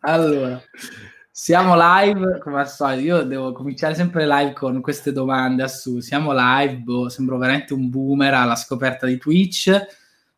[0.00, 0.62] allora,
[1.30, 6.00] siamo live, come al solito, io devo cominciare sempre live con queste domande a su.
[6.00, 9.86] Siamo live, boh, sembro veramente un boomer alla scoperta di Twitch.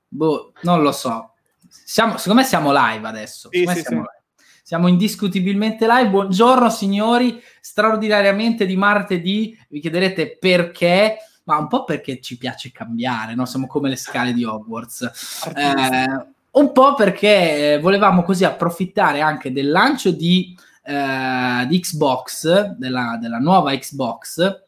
[0.09, 1.35] Boh, non lo so.
[1.69, 3.49] Siamo, secondo me siamo live adesso.
[3.53, 4.23] Sì, sì, siamo, live.
[4.63, 6.09] siamo indiscutibilmente live.
[6.09, 9.57] Buongiorno signori, straordinariamente di martedì.
[9.69, 11.19] Vi chiederete perché?
[11.45, 13.47] Ma un po' perché ci piace cambiare, no?
[13.47, 15.47] Siamo come le scale di Hogwarts.
[15.55, 23.19] Eh, un po' perché volevamo così approfittare anche del lancio di, eh, di Xbox, della,
[23.21, 24.65] della, nuova Xbox,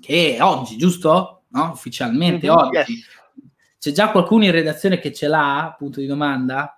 [0.00, 1.42] che è oggi, giusto?
[1.48, 1.70] No?
[1.72, 2.92] Ufficialmente mm-hmm, oggi.
[2.92, 3.16] Yes.
[3.78, 5.74] C'è già qualcuno in redazione che ce l'ha?
[5.78, 6.72] Punto di domanda?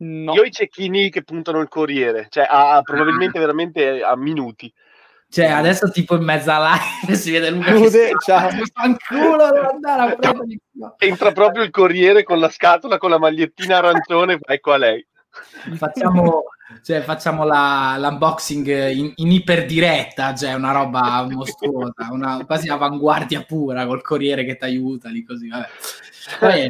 [0.00, 0.34] No.
[0.34, 3.40] Io ho i cecchini che puntano il Corriere, cioè a, probabilmente ah.
[3.40, 4.72] veramente a minuti.
[5.30, 8.48] Cioè, adesso tipo in mezzo alla live si vede Luca Ude, che ciao.
[8.72, 10.60] fanculo, devo andare a prendere.
[10.98, 15.06] Entra proprio il Corriere con la scatola, con la magliettina arancione, ecco a lei.
[15.76, 16.44] Facciamo,
[16.82, 23.86] cioè, facciamo la, l'unboxing in, in iperdiretta, cioè una roba mostruosa, una, quasi avanguardia pura
[23.86, 25.68] col Corriere che ti aiuta lì così, vabbè.
[26.40, 26.66] Poi,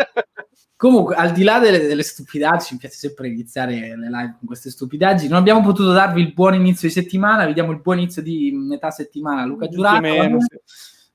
[0.78, 4.70] Comunque, al di là delle, delle, stupidaggini, mi piace sempre iniziare le live con queste
[4.70, 5.28] stupidaggini.
[5.28, 8.52] Non abbiamo potuto darvi il buon inizio di settimana, vi diamo il buon inizio di
[8.52, 9.44] metà settimana.
[9.44, 10.06] Luca Giurato.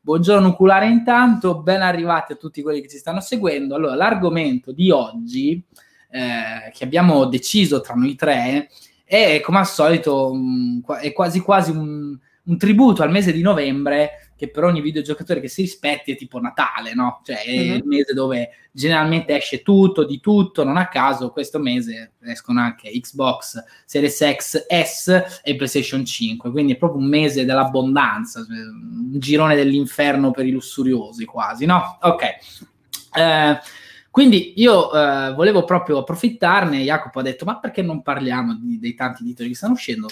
[0.02, 3.76] Buongiorno nuculare intanto, ben arrivati a tutti quelli che ci stanno seguendo.
[3.76, 5.64] Allora, l'argomento di oggi,
[6.10, 8.68] eh, che abbiamo deciso tra noi tre,
[9.06, 14.23] è come al solito, um, è quasi quasi un, un tributo al mese di novembre
[14.36, 17.22] che per ogni videogiocatore che si rispetti è tipo Natale, no?
[17.24, 17.76] Cioè è mm-hmm.
[17.76, 22.90] il mese dove generalmente esce tutto, di tutto, non a caso questo mese escono anche
[22.90, 29.20] Xbox Series X S e PlayStation 5, quindi è proprio un mese dell'abbondanza, cioè, un
[29.20, 31.98] girone dell'inferno per i lussuriosi quasi, no?
[32.02, 32.24] Ok.
[33.16, 33.60] Eh,
[34.10, 38.94] quindi io eh, volevo proprio approfittarne, Jacopo ha detto ma perché non parliamo di, dei
[38.94, 40.08] tanti titoli che stanno uscendo?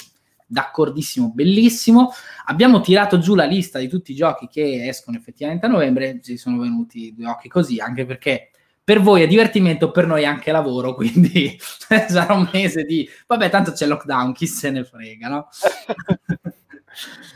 [0.52, 2.12] D'accordissimo, bellissimo.
[2.46, 6.38] Abbiamo tirato giù la lista di tutti i giochi che escono effettivamente a novembre, ci
[6.38, 8.52] sono venuti due occhi così, anche perché
[8.84, 11.58] per voi è divertimento, per noi è anche lavoro, quindi
[12.09, 13.08] sarà un mese di...
[13.28, 15.48] Vabbè, tanto c'è lockdown, chi se ne frega, no?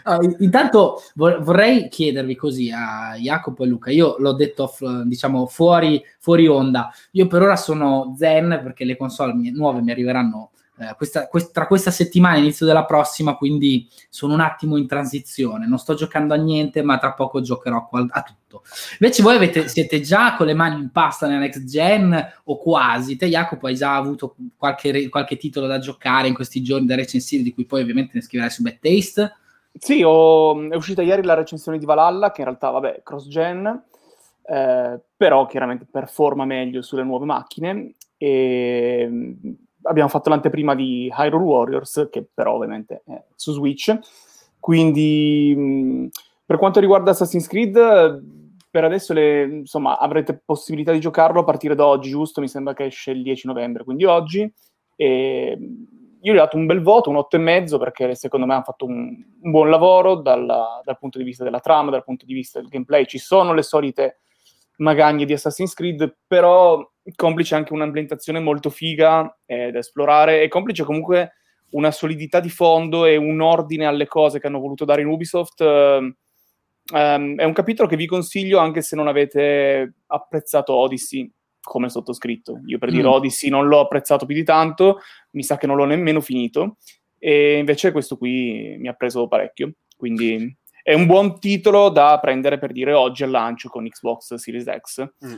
[0.04, 4.72] Uh, intanto vorrei chiedervi così a Jacopo e Luca, io l'ho detto
[5.06, 10.52] diciamo fuori, fuori onda, io per ora sono zen perché le console nuove mi arriveranno
[10.78, 14.88] eh, questa, quest- tra questa settimana e l'inizio della prossima, quindi sono un attimo in
[14.88, 15.68] transizione.
[15.68, 18.64] Non sto giocando a niente, ma tra poco giocherò a tutto.
[19.00, 23.16] Invece voi avete, siete già con le mani in pasta nella next gen o quasi?
[23.16, 27.44] Te, Jacopo, hai già avuto qualche, qualche titolo da giocare in questi giorni da recensire,
[27.44, 29.36] di cui poi ovviamente ne scriverai su Bad Taste?
[29.78, 33.84] Sì, ho, è uscita ieri la recensione di Valhalla, che in realtà, vabbè, cross-gen,
[34.48, 37.94] eh, però chiaramente performa meglio sulle nuove macchine.
[38.18, 39.10] E
[39.86, 43.98] abbiamo fatto l'anteprima di Hyrule Warriors, che però ovviamente è su Switch.
[44.60, 46.10] Quindi,
[46.46, 48.24] per quanto riguarda Assassin's Creed,
[48.70, 52.42] per adesso le, insomma, avrete possibilità di giocarlo a partire da oggi, giusto?
[52.42, 54.52] Mi sembra che esce il 10 novembre, quindi oggi.
[54.96, 55.58] E
[56.22, 59.16] io gli ho dato un bel voto, un 8,5, perché secondo me hanno fatto un,
[59.42, 62.70] un buon lavoro dalla, dal punto di vista della trama, dal punto di vista del
[62.70, 63.06] gameplay.
[63.06, 64.22] Ci sono le solite
[64.78, 70.84] magagne di Assassin's Creed, però complice anche un'ambientazione molto figa eh, da esplorare e complice
[70.84, 71.34] comunque
[71.72, 75.62] una solidità di fondo e un ordine alle cose che hanno voluto dare in Ubisoft.
[75.62, 81.30] Um, è un capitolo che vi consiglio anche se non avete apprezzato Odyssey
[81.62, 82.62] come sottoscritto.
[82.68, 82.94] Io per mm.
[82.94, 85.00] dire Odyssey non l'ho apprezzato più di tanto,
[85.32, 86.78] mi sa che non l'ho nemmeno finito
[87.18, 89.74] e invece questo qui mi ha preso parecchio.
[89.98, 94.66] Quindi è un buon titolo da prendere per dire oggi al lancio con Xbox Series
[94.66, 95.02] X.
[95.26, 95.34] Mm.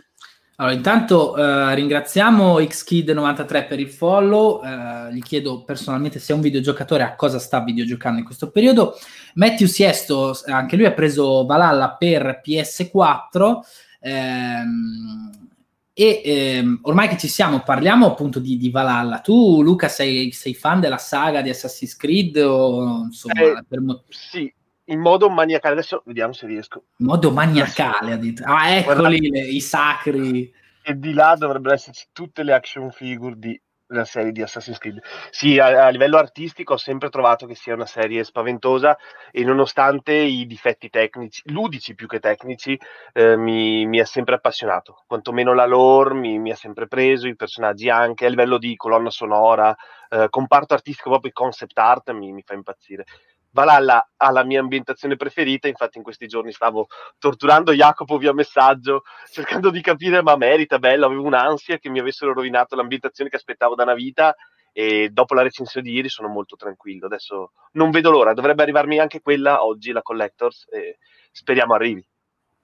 [0.57, 6.41] Allora, intanto eh, ringraziamo XKid93 per il follow, eh, gli chiedo personalmente se è un
[6.41, 8.95] videogiocatore a cosa sta videogiocando in questo periodo.
[9.35, 13.59] Matthew Siesto, anche lui ha preso Valhalla per PS4
[14.01, 15.47] ehm,
[15.93, 19.19] e ehm, ormai che ci siamo parliamo appunto di, di Valhalla.
[19.19, 23.41] Tu Luca sei, sei, fan della saga di Assassin's Creed o insomma...
[23.41, 23.79] Eh, per...
[24.09, 24.53] Sì,
[24.87, 25.75] in modo maniacale.
[25.75, 26.83] Adesso vediamo se riesco.
[26.97, 28.43] In modo maniacale, ha detto.
[28.45, 30.53] Ah, eccoli le, i sacri.
[30.81, 35.01] E di là dovrebbero esserci tutte le action figure di, della serie di Assassin's Creed.
[35.31, 38.97] Sì, a, a, livello artistico ho sempre trovato che sia una serie spaventosa
[39.31, 42.79] e nonostante i difetti tecnici, ludici più che tecnici,
[43.13, 45.03] eh, mi, mi, ha sempre appassionato.
[45.07, 49.09] Quantomeno la lore mi, mi, ha sempre preso, i personaggi anche, a livello di colonna
[49.09, 49.75] sonora,
[50.09, 53.05] eh, comparto artistico, proprio il concept art mi, mi fa impazzire.
[53.51, 59.03] Valhalla ha la mia ambientazione preferita, infatti in questi giorni stavo torturando Jacopo via messaggio,
[59.31, 63.75] cercando di capire ma merita, bello, avevo un'ansia che mi avessero rovinato l'ambientazione che aspettavo
[63.75, 64.35] da una vita
[64.71, 67.07] e dopo la recensione di ieri sono molto tranquillo.
[67.07, 70.99] Adesso non vedo l'ora, dovrebbe arrivarmi anche quella oggi, la Collectors, e
[71.31, 72.05] speriamo arrivi.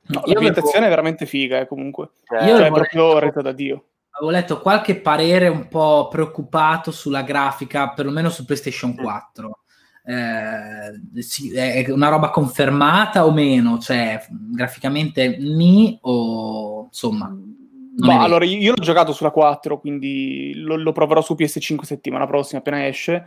[0.05, 0.85] No, l'ambientazione avevo...
[0.85, 2.11] è veramente figa, eh, comunque.
[2.27, 3.87] Eh, io cioè, è proprio retta da Dio.
[4.11, 9.62] Avevo letto qualche parere un po' preoccupato sulla grafica, perlomeno su PlayStation 4.
[10.05, 13.79] Eh, sì, è una roba confermata o meno?
[13.79, 17.35] Cioè, graficamente mi o insomma
[17.95, 22.59] ma allora io l'ho giocato sulla 4, quindi lo, lo, proverò su PS5 settimana prossima
[22.59, 23.25] appena esce.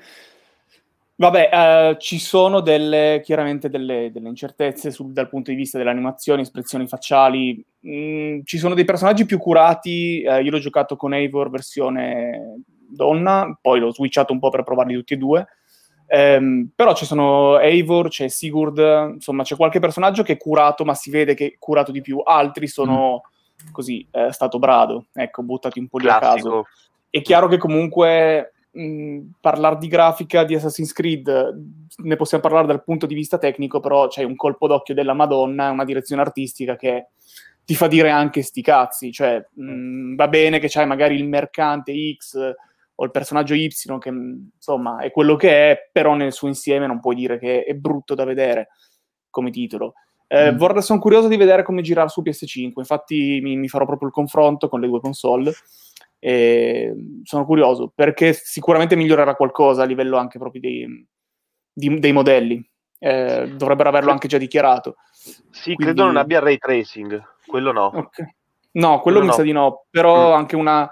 [1.19, 5.91] Vabbè, eh, ci sono delle, chiaramente delle, delle incertezze sul, dal punto di vista delle
[5.91, 7.65] animazioni, espressioni facciali.
[7.87, 10.21] Mm, ci sono dei personaggi più curati.
[10.23, 14.95] Eh, io l'ho giocato con Eivor versione donna, poi l'ho switchato un po' per provarli
[14.95, 15.47] tutti e due.
[16.09, 18.79] Um, però ci sono Eivor, c'è Sigurd,
[19.15, 22.21] insomma c'è qualche personaggio che è curato, ma si vede che è curato di più.
[22.25, 23.23] Altri sono...
[23.27, 23.35] Mm
[23.73, 26.67] così è stato brado, ecco, buttati un po' lì a caso.
[27.09, 28.53] È chiaro che comunque
[29.41, 31.63] parlare di grafica di Assassin's Creed
[31.97, 35.71] ne possiamo parlare dal punto di vista tecnico, però c'è un colpo d'occhio della Madonna,
[35.71, 37.09] una direzione artistica che
[37.65, 41.95] ti fa dire anche sti cazzi, cioè mh, va bene che c'hai magari il mercante
[42.15, 42.55] X
[42.99, 47.01] o il personaggio Y che insomma è quello che è, però nel suo insieme non
[47.01, 48.69] puoi dire che è brutto da vedere
[49.31, 49.95] come titolo.
[50.29, 50.57] Eh, mm.
[50.57, 54.15] vorrei, sono curioso di vedere come girare su PS5, infatti mi, mi, farò proprio il
[54.15, 55.53] confronto con le due console.
[56.19, 56.95] E
[57.25, 61.07] sono curioso perché sicuramente migliorerà qualcosa a livello anche proprio dei,
[61.73, 62.67] di, dei modelli.
[62.99, 64.97] Eh, dovrebbero averlo anche già dichiarato.
[65.13, 65.85] Sì, Quindi...
[65.85, 67.93] credo non abbia ray tracing, quello no.
[67.95, 68.35] Okay.
[68.73, 69.33] No, quello, quello mi no.
[69.33, 70.35] sa di no, però mm.
[70.35, 70.91] anche una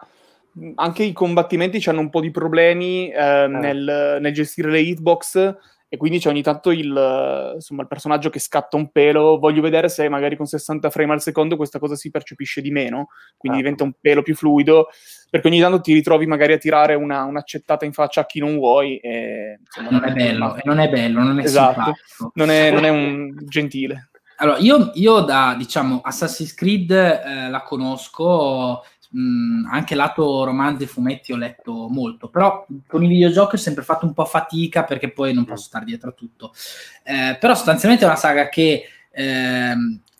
[0.76, 3.48] anche i combattimenti hanno un po' di problemi eh, eh.
[3.48, 5.56] Nel, nel, gestire le hitbox
[5.94, 9.38] e quindi c'è ogni tanto il, insomma, il, personaggio che scatta un pelo.
[9.38, 13.10] Voglio vedere se magari con 60 frame al secondo questa cosa si percepisce di meno,
[13.36, 13.62] quindi ah.
[13.62, 14.88] diventa un pelo più fluido,
[15.30, 18.56] perché ogni tanto ti ritrovi magari a tirare una, un'accettata in faccia a chi non
[18.56, 18.96] vuoi.
[18.96, 21.94] E, insomma, non, non, è bello, non è bello, non è esatto.
[22.34, 24.08] Non è, non è un gentile.
[24.38, 28.82] Allora, io, io, da, diciamo, Assassin's Creed eh, la conosco,
[29.14, 33.84] mh, anche lato romanzi e fumetti ho letto molto, però con i videogiochi ho sempre
[33.84, 36.52] fatto un po' fatica perché poi non posso stare dietro a tutto.
[37.04, 39.74] Eh, però sostanzialmente è una saga che eh,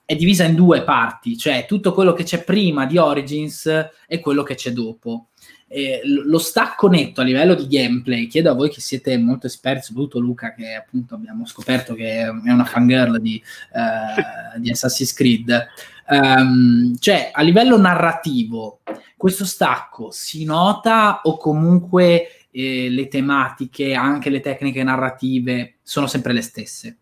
[0.07, 3.67] è divisa in due parti, cioè tutto quello che c'è prima di Origins
[4.07, 5.29] e quello che c'è dopo.
[5.67, 9.87] Eh, lo stacco netto a livello di gameplay, chiedo a voi che siete molto esperti,
[9.87, 15.69] soprattutto Luca, che appunto abbiamo scoperto che è una fangirl di, uh, di Assassin's Creed.
[16.07, 18.81] Um, cioè, a livello narrativo,
[19.17, 26.33] questo stacco si nota o comunque eh, le tematiche, anche le tecniche narrative sono sempre
[26.33, 26.99] le stesse?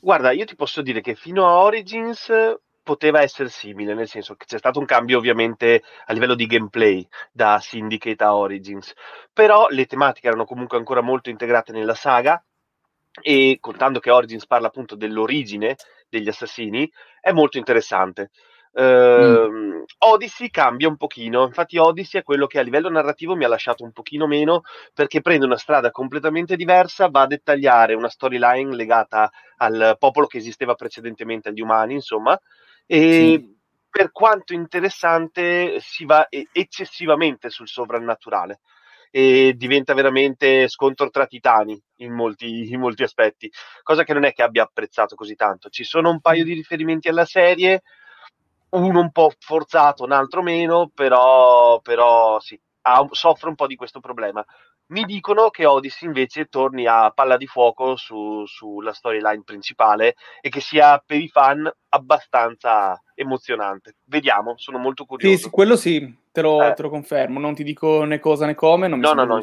[0.00, 2.30] Guarda, io ti posso dire che fino a Origins
[2.88, 7.06] poteva essere simile, nel senso che c'è stato un cambio ovviamente a livello di gameplay
[7.30, 8.94] da Syndicate a Origins,
[9.30, 12.42] però le tematiche erano comunque ancora molto integrate nella saga
[13.20, 15.76] e contando che Origins parla appunto dell'origine
[16.08, 16.90] degli assassini,
[17.20, 18.30] è molto interessante.
[18.72, 19.84] Uh.
[19.98, 23.84] Odyssey cambia un pochino, infatti Odyssey è quello che a livello narrativo mi ha lasciato
[23.84, 24.62] un pochino meno
[24.94, 30.38] perché prende una strada completamente diversa, va a dettagliare una storyline legata al popolo che
[30.38, 32.38] esisteva precedentemente agli umani, insomma,
[32.90, 33.56] e sì.
[33.90, 38.60] per quanto interessante si va eccessivamente sul sovrannaturale
[39.10, 43.50] e diventa veramente scontro tra titani in molti, in molti aspetti,
[43.82, 45.68] cosa che non è che abbia apprezzato così tanto.
[45.68, 47.82] Ci sono un paio di riferimenti alla serie,
[48.70, 53.76] uno un po' forzato, un altro meno, però, però sì, ha, soffre un po' di
[53.76, 54.44] questo problema.
[54.88, 60.48] Mi dicono che Odyssey invece torni a palla di fuoco su, sulla storyline principale e
[60.48, 63.96] che sia per i fan abbastanza emozionante.
[64.04, 65.36] Vediamo, sono molto curioso.
[65.36, 66.72] Sì, quello sì, te lo, eh.
[66.72, 67.38] te lo, confermo.
[67.38, 69.40] Non ti dico né cosa né come, non mi no, no, no,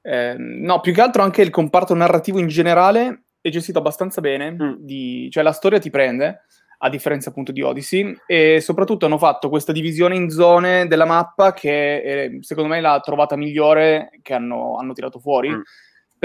[0.00, 4.52] eh, no, più che altro anche il comparto narrativo in generale è gestito abbastanza bene,
[4.52, 4.74] mm.
[4.78, 6.44] di, cioè la storia ti prende
[6.78, 11.52] a differenza appunto di Odyssey, e soprattutto hanno fatto questa divisione in zone della mappa
[11.52, 15.50] che è, secondo me è la trovata migliore che hanno, hanno tirato fuori.
[15.50, 15.60] Mm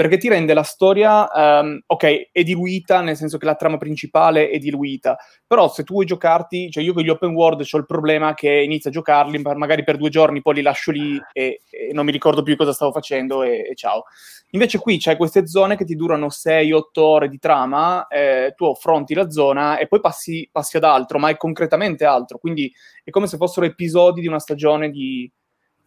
[0.00, 4.48] perché ti rende la storia, um, ok, è diluita, nel senso che la trama principale
[4.48, 7.84] è diluita, però se tu vuoi giocarti, cioè io con gli open world ho il
[7.84, 11.92] problema che inizio a giocarli, magari per due giorni, poi li lascio lì e, e
[11.92, 14.04] non mi ricordo più cosa stavo facendo e, e, ciao.
[14.52, 19.12] Invece qui c'hai queste zone che ti durano 6-8 ore di trama, eh, tu affronti
[19.12, 22.72] la zona e poi passi, passi ad altro, ma è concretamente altro, quindi
[23.04, 25.30] è come se fossero episodi di una stagione di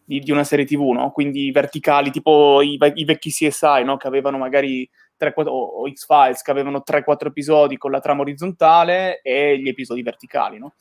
[0.04, 1.10] di, di, una serie TV, no?
[1.10, 3.96] Quindi verticali, tipo i, i vecchi CSI, no?
[3.96, 9.20] Che avevano magari 3, 4, o, X-Files, che avevano 3-4 episodi con la trama orizzontale
[9.22, 10.74] e gli episodi verticali, no?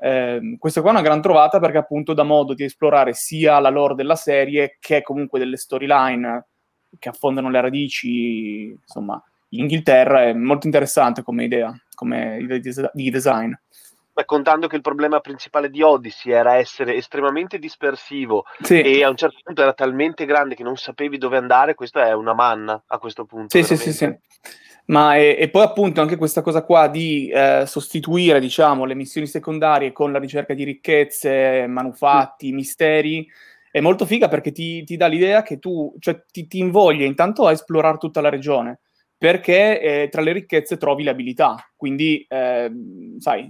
[0.00, 3.68] Eh, questa qua è una gran trovata perché appunto dà modo di esplorare sia la
[3.68, 6.46] lore della serie che comunque delle storyline
[6.98, 13.10] che affondano le radici, insomma, in Inghilterra è molto interessante come idea, come idea di
[13.10, 13.52] design.
[14.18, 18.80] Beh, contando che il problema principale di Odyssey era essere estremamente dispersivo sì.
[18.80, 22.12] e a un certo punto era talmente grande che non sapevi dove andare, questa è
[22.14, 23.56] una manna a questo punto.
[23.56, 24.12] Sì, sì, sì, sì.
[24.86, 29.28] Ma e, e, poi appunto anche questa cosa qua di eh, sostituire, diciamo, le missioni
[29.28, 32.54] secondarie con la ricerca di ricchezze, manufatti, mm.
[32.56, 33.28] misteri,
[33.70, 37.46] è molto figa perché ti, ti, dà l'idea che tu, cioè ti, ti invoglia intanto
[37.46, 38.80] a esplorare tutta la regione,
[39.16, 42.68] perché eh, tra le ricchezze trovi le abilità, quindi, eh,
[43.18, 43.48] sai,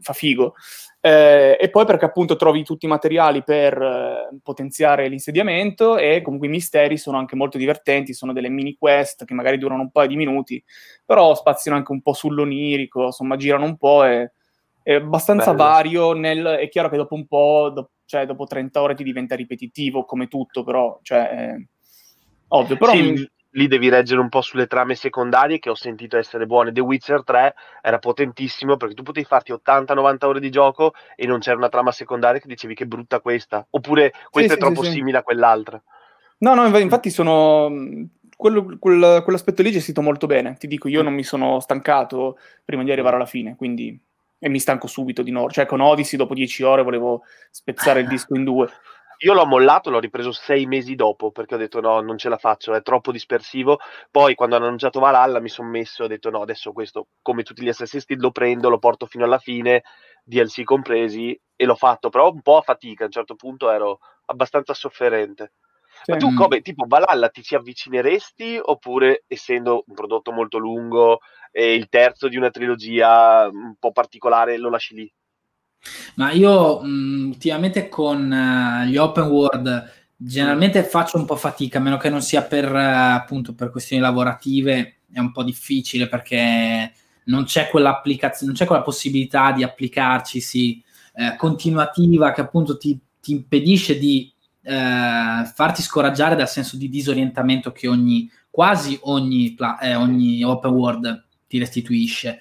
[0.00, 0.54] fa figo.
[1.00, 6.48] Eh, e poi perché appunto trovi tutti i materiali per eh, potenziare l'insediamento e comunque
[6.48, 10.08] i misteri sono anche molto divertenti, sono delle mini quest che magari durano un paio
[10.08, 10.62] di minuti,
[11.04, 14.32] però spaziano anche un po' sull'onirico, insomma girano un po' e
[14.86, 15.68] è abbastanza Bello.
[15.68, 16.12] vario.
[16.12, 20.04] Nel, è chiaro che dopo un po', do, cioè dopo 30 ore ti diventa ripetitivo
[20.04, 21.56] come tutto, però cioè,
[22.48, 22.76] ovvio.
[22.76, 26.46] Però sì, mi lì devi reggere un po' sulle trame secondarie che ho sentito essere
[26.46, 26.72] buone.
[26.72, 31.40] The Witcher 3 era potentissimo perché tu potevi farti 80-90 ore di gioco e non
[31.40, 34.82] c'era una trama secondaria che dicevi che brutta questa, oppure questa sì, è sì, troppo
[34.84, 35.82] sì, simile a quell'altra.
[36.38, 37.70] No, no, infatti sono...
[38.36, 40.56] Quello, quel, quell'aspetto lì gestito molto bene.
[40.58, 43.98] Ti dico, io non mi sono stancato prima di arrivare alla fine, quindi...
[44.38, 45.48] E mi stanco subito di nuovo.
[45.48, 48.68] Cioè, con Odyssey dopo 10 ore volevo spezzare il disco in due.
[49.20, 52.36] Io l'ho mollato, l'ho ripreso sei mesi dopo perché ho detto no, non ce la
[52.36, 53.78] faccio, è troppo dispersivo.
[54.10, 57.42] Poi quando hanno annunciato Valhalla mi sono messo e ho detto no, adesso questo, come
[57.42, 59.82] tutti gli Assassin's Creed, lo prendo, lo porto fino alla fine,
[60.22, 64.00] DLC compresi, e l'ho fatto, però un po' a fatica, a un certo punto ero
[64.26, 65.52] abbastanza sofferente.
[66.02, 66.10] Sì.
[66.10, 71.20] Ma tu come, tipo Valhalla, ti ci avvicineresti oppure essendo un prodotto molto lungo
[71.50, 75.10] e il terzo di una trilogia un po' particolare lo lasci lì?
[76.16, 81.80] Ma io mh, ultimamente con uh, gli open world generalmente faccio un po' fatica, a
[81.80, 86.92] meno che non sia per uh, appunto per questioni lavorative, è un po' difficile perché
[87.26, 90.82] non c'è quell'applicazione, non c'è quella possibilità di applicarci sì,
[91.14, 97.72] eh, continuativa che appunto ti, ti impedisce di eh, farti scoraggiare dal senso di disorientamento
[97.72, 102.38] che ogni, quasi ogni, eh, ogni open world ti restituisce.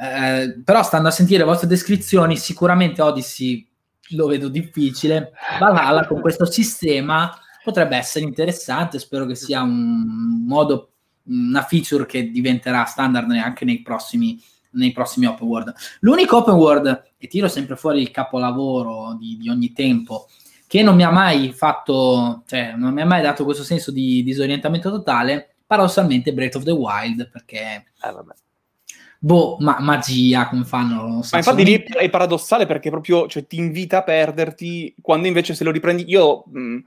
[0.00, 3.68] Eh, però stando a sentire le vostre descrizioni, sicuramente Odyssey
[4.10, 5.32] lo vedo difficile.
[5.58, 7.30] Valhalla con questo sistema
[7.62, 8.98] potrebbe essere interessante.
[8.98, 10.92] Spero che sia un modo,
[11.24, 15.74] una feature che diventerà standard anche nei prossimi, nei prossimi open world.
[16.00, 20.28] L'unico open world, e tiro sempre fuori il capolavoro di, di ogni tempo,
[20.66, 24.22] che non mi ha mai fatto, cioè non mi ha mai dato questo senso di
[24.22, 27.58] disorientamento totale, paradossalmente Breath of the Wild, perché
[28.02, 28.14] eh,
[29.22, 31.22] boh, ma magia, come fanno?
[31.22, 35.54] So, ma infatti lì è paradossale perché proprio cioè, ti invita a perderti, quando invece
[35.54, 36.04] se lo riprendi...
[36.08, 36.78] Io, mh,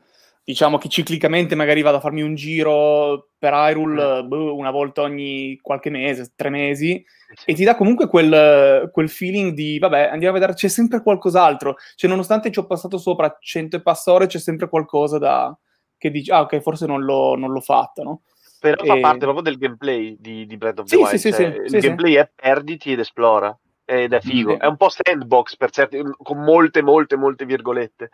[0.46, 4.28] diciamo che ciclicamente magari vado a farmi un giro per Hyrule mm.
[4.28, 7.02] boh, una volta ogni qualche mese, tre mesi,
[7.34, 7.52] sì.
[7.52, 11.76] e ti dà comunque quel, quel, feeling di, vabbè, andiamo a vedere, c'è sempre qualcos'altro.
[11.96, 15.56] Cioè, nonostante ci ho passato sopra cento e passore, c'è sempre qualcosa da...
[15.98, 18.24] che dici, ah, ok, forse non l'ho, non l'ho fatta, no?
[18.64, 18.88] Però e...
[18.88, 21.16] fa parte proprio del gameplay di, di Breath of the sì, Wild.
[21.16, 23.58] Sì, cioè, sì, il sì, gameplay è perditi ed esplora.
[23.84, 24.58] Ed è figo.
[24.58, 28.10] È un po' sandbox per certi, con molte, molte, molte virgolette.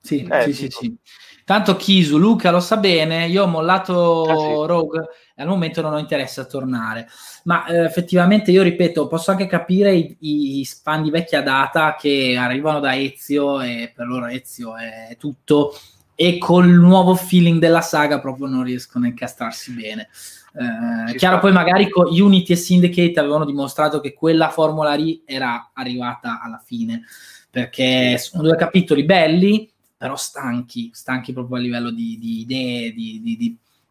[0.00, 0.96] Sì, eh, sì, sì, sì,
[1.44, 4.66] Tanto Kisu, Luca lo sa bene, io ho mollato ah, sì.
[4.66, 7.08] Rogue e al momento non ho interesse a tornare.
[7.42, 12.36] Ma eh, effettivamente io ripeto, posso anche capire i, i, fan di vecchia data che
[12.38, 15.74] arrivano da Ezio e per loro Ezio è tutto
[16.14, 20.08] e col nuovo feeling della saga proprio non riescono a incastrarsi bene.
[20.54, 25.70] Eh, chiaro, poi magari con Unity e Syndicate avevano dimostrato che quella formula lì era
[25.72, 27.04] arrivata alla fine,
[27.50, 33.20] perché sono due capitoli belli, però stanchi, stanchi proprio a livello di, di idee, di,
[33.22, 33.36] di,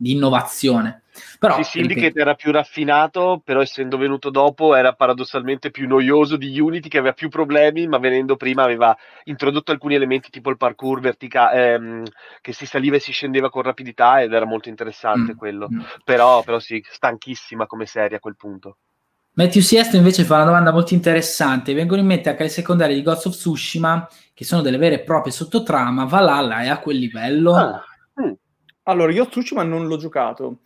[0.01, 1.03] di innovazione.
[1.37, 6.37] Però, sì, Syndicate ripeto, era più raffinato, però essendo venuto dopo era paradossalmente più noioso
[6.37, 10.57] di Unity che aveva più problemi, ma venendo prima aveva introdotto alcuni elementi tipo il
[10.57, 12.03] parkour verticale, ehm,
[12.41, 15.67] che si saliva e si scendeva con rapidità ed era molto interessante mm, quello.
[15.71, 15.81] Mm.
[16.03, 18.77] Però, però sì, stanchissima come serie a quel punto.
[19.33, 21.73] Matthew Siesto invece fa una domanda molto interessante.
[21.73, 25.03] Vengono in mente anche le secondarie di Ghost of Tsushima, che sono delle vere e
[25.03, 26.05] proprie sottotrama.
[26.05, 27.55] Valhalla è a quel livello?
[27.55, 27.83] Ah.
[28.21, 28.31] Mm.
[28.83, 30.59] Allora, io Tsushima non l'ho giocato.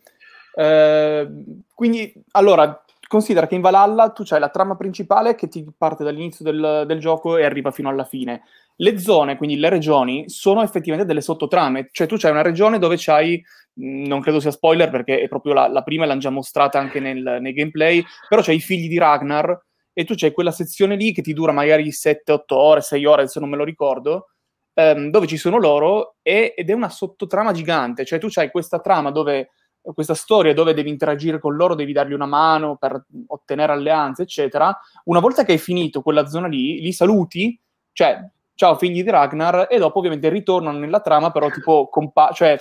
[0.54, 1.28] Eh,
[1.74, 6.44] quindi, allora, considera che in Valhalla tu c'hai la trama principale che ti parte dall'inizio
[6.44, 8.42] del, del, gioco e arriva fino alla fine.
[8.76, 11.88] Le zone, quindi le regioni, sono effettivamente delle sottotrame.
[11.92, 13.42] Cioè tu c'hai una regione dove c'hai,
[13.74, 17.00] non credo sia spoiler perché è proprio la, la prima e l'hanno già mostrata anche
[17.00, 21.12] nel, nei gameplay, però c'hai i figli di Ragnar e tu c'hai quella sezione lì
[21.12, 24.28] che ti dura magari 7-8 ore, 6 ore, se non me lo ricordo,
[24.78, 28.78] ehm, dove ci sono loro e, ed è una sottotrama gigante, cioè tu c'hai questa
[28.78, 29.50] trama dove
[29.94, 34.76] questa storia dove devi interagire con loro, devi dargli una mano per ottenere alleanze, eccetera.
[35.04, 37.58] Una volta che hai finito quella zona lì, li saluti,
[37.92, 38.20] cioè
[38.54, 42.56] ciao figli di Ragnar, e dopo ovviamente ritornano nella trama, però tipo compa- cioè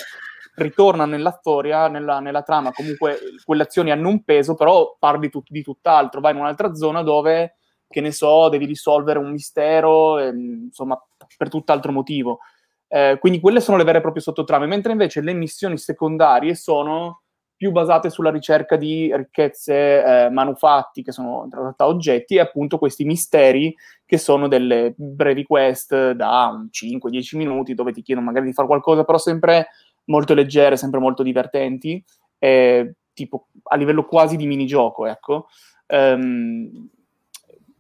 [0.56, 5.44] ritornano nella storia, nella, nella, trama, comunque quelle azioni hanno un peso, però parli tu-
[5.48, 7.56] di tutt'altro, vai in un'altra zona dove,
[7.96, 11.02] che ne so, devi risolvere un mistero, e, insomma,
[11.38, 12.40] per tutt'altro motivo.
[12.90, 17.22] Eh, quindi quelle sono le vere e proprie sottotrame, mentre invece le missioni secondarie sono
[17.56, 22.78] più basate sulla ricerca di ricchezze, eh, manufatti che sono in realtà oggetti e appunto
[22.78, 23.74] questi misteri
[24.06, 29.06] che sono delle brevi quest da 5-10 minuti dove ti chiedono magari di fare qualcosa,
[29.06, 29.68] però sempre
[30.08, 32.04] molto leggere, sempre molto divertenti,
[32.40, 35.48] eh, tipo a livello quasi di minigioco, ecco.
[35.88, 36.90] Um,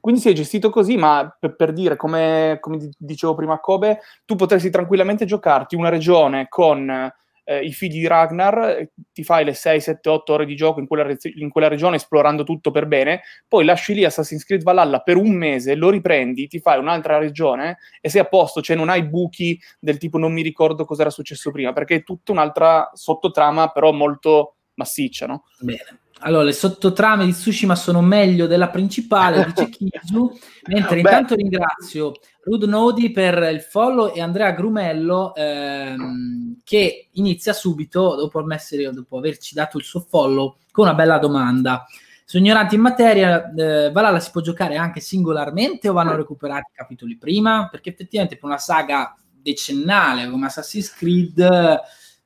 [0.05, 4.01] quindi si è gestito così, ma per, per dire, come, come, dicevo prima a Kobe,
[4.23, 7.11] tu potresti tranquillamente giocarti una regione con
[7.43, 10.85] eh, i figli di Ragnar, ti fai le 6, 7, 8 ore di gioco in
[10.85, 15.17] quella, in quella, regione esplorando tutto per bene, poi lasci lì Assassin's Creed Valhalla per
[15.17, 19.01] un mese, lo riprendi, ti fai un'altra regione e sei a posto, cioè non hai
[19.05, 23.69] buchi del tipo non mi ricordo cosa era successo prima, perché è tutta un'altra sottotrama
[23.69, 25.45] però molto massiccia, no?
[25.61, 26.01] Bene.
[26.25, 30.35] Allora, le sottotrame di Tsushima sono meglio della principale, dice Kizu,
[30.69, 38.15] mentre intanto ringrazio Rud Nodi per il follow e Andrea Grumello ehm, che inizia subito,
[38.15, 41.85] dopo, essere, dopo, averci dato il suo follow, con una bella domanda.
[42.25, 46.75] Sono ignoranti in materia, eh, Valhalla si può giocare anche singolarmente o vanno recuperati i
[46.75, 47.67] capitoli prima?
[47.69, 51.83] Perché effettivamente per una saga decennale come Assassin's Creed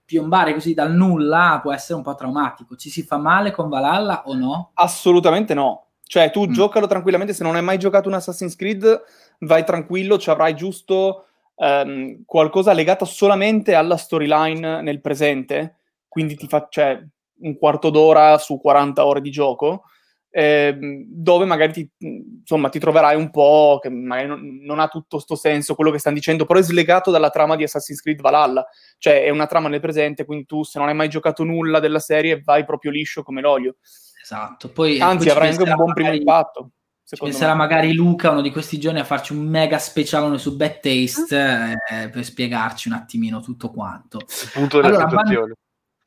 [0.10, 2.76] piombare così dal nulla può essere un po' traumatico.
[2.76, 4.72] Ci si fa male con Valhalla o no?
[4.74, 5.90] Assolutamente no.
[6.04, 6.52] Cioè, tu mm.
[6.52, 7.36] giocalo tranquillamente.
[7.36, 9.04] Se non hai mai giocato un Assassin's Creed,
[9.42, 11.26] vai tranquillo, ci avrai giusto
[11.58, 15.76] um, qualcosa legato solamente alla storyline nel presente.
[16.08, 17.00] Quindi ti fa cioè,
[17.42, 19.84] un quarto d'ora su 40 ore di gioco
[20.32, 25.18] eh, dove magari ti, insomma, ti troverai un po' che magari non, non ha tutto
[25.18, 28.66] questo senso quello che stanno dicendo, però è slegato dalla trama di Assassin's Creed Valhalla,
[28.98, 32.00] cioè è una trama nel presente, quindi tu se non hai mai giocato nulla della
[32.00, 33.78] serie vai proprio liscio come l'olio.
[34.22, 36.72] Esatto, poi, anzi poi avrai anche un buon primo impatto.
[37.04, 40.80] Ci sarà magari Luca uno di questi giorni a farci un mega specialone su Bad
[40.80, 44.20] Taste eh, per spiegarci un attimino tutto quanto.
[44.20, 45.54] Il punto della allora, situazione.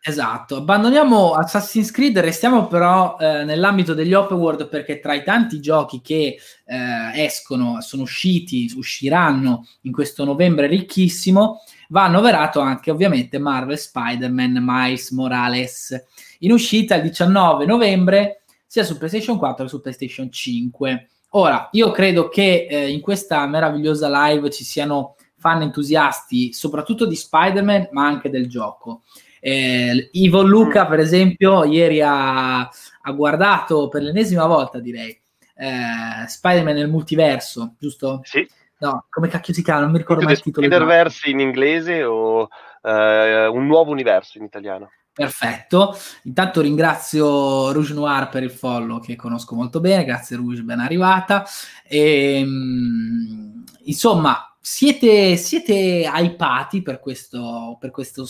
[0.04, 5.60] Esatto, abbandoniamo Assassin's Creed, restiamo però eh, nell'ambito degli open world perché tra i tanti
[5.60, 11.60] giochi che eh, escono, sono usciti, usciranno in questo novembre ricchissimo,
[11.90, 16.04] va annoverato anche ovviamente Marvel Spider-Man Miles Morales,
[16.40, 21.10] in uscita il 19 novembre sia su PlayStation 4 che su PlayStation 5.
[21.34, 27.14] Ora, io credo che eh, in questa meravigliosa live ci siano fan entusiasti soprattutto di
[27.14, 29.02] Spider-Man ma anche del gioco.
[29.44, 35.20] Eh, Ivo Luca, per esempio, ieri ha, ha guardato per l'ennesima volta, direi,
[35.56, 38.20] eh, Spider-Man nel multiverso, giusto?
[38.22, 38.48] Sì.
[38.78, 39.80] No, come cacchio si chiama?
[39.80, 40.64] Non mi ricordo mai il titolo.
[40.64, 42.48] Spider-Verse in inglese o
[42.82, 44.90] eh, Un nuovo universo in italiano.
[45.12, 50.78] Perfetto, intanto ringrazio Rouge Noir per il follow che conosco molto bene, grazie Rouge, ben
[50.78, 51.44] arrivata.
[51.84, 58.24] E, ehm, insomma, siete, siete hypati per questo, per questo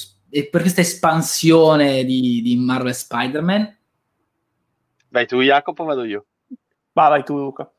[0.51, 3.77] per questa espansione di, di Marvel Spider-Man?
[5.11, 6.25] Vai tu Jacopo vado io?
[6.93, 7.71] Va, vai tu Luca.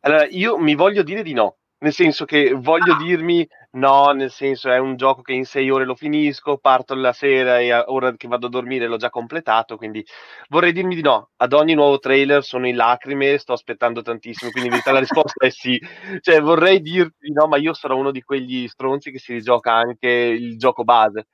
[0.00, 2.96] Allora, io mi voglio dire di no, nel senso che voglio ah.
[2.96, 7.12] dirmi no, nel senso è un gioco che in sei ore lo finisco, parto la
[7.12, 10.04] sera e ora che vado a dormire l'ho già completato, quindi
[10.48, 11.30] vorrei dirmi di no.
[11.36, 15.44] Ad ogni nuovo trailer sono in lacrime, sto aspettando tantissimo, quindi in realtà la risposta
[15.44, 15.78] è sì.
[16.20, 19.72] Cioè vorrei dirti di no, ma io sarò uno di quegli stronzi che si rigioca
[19.74, 21.26] anche il gioco base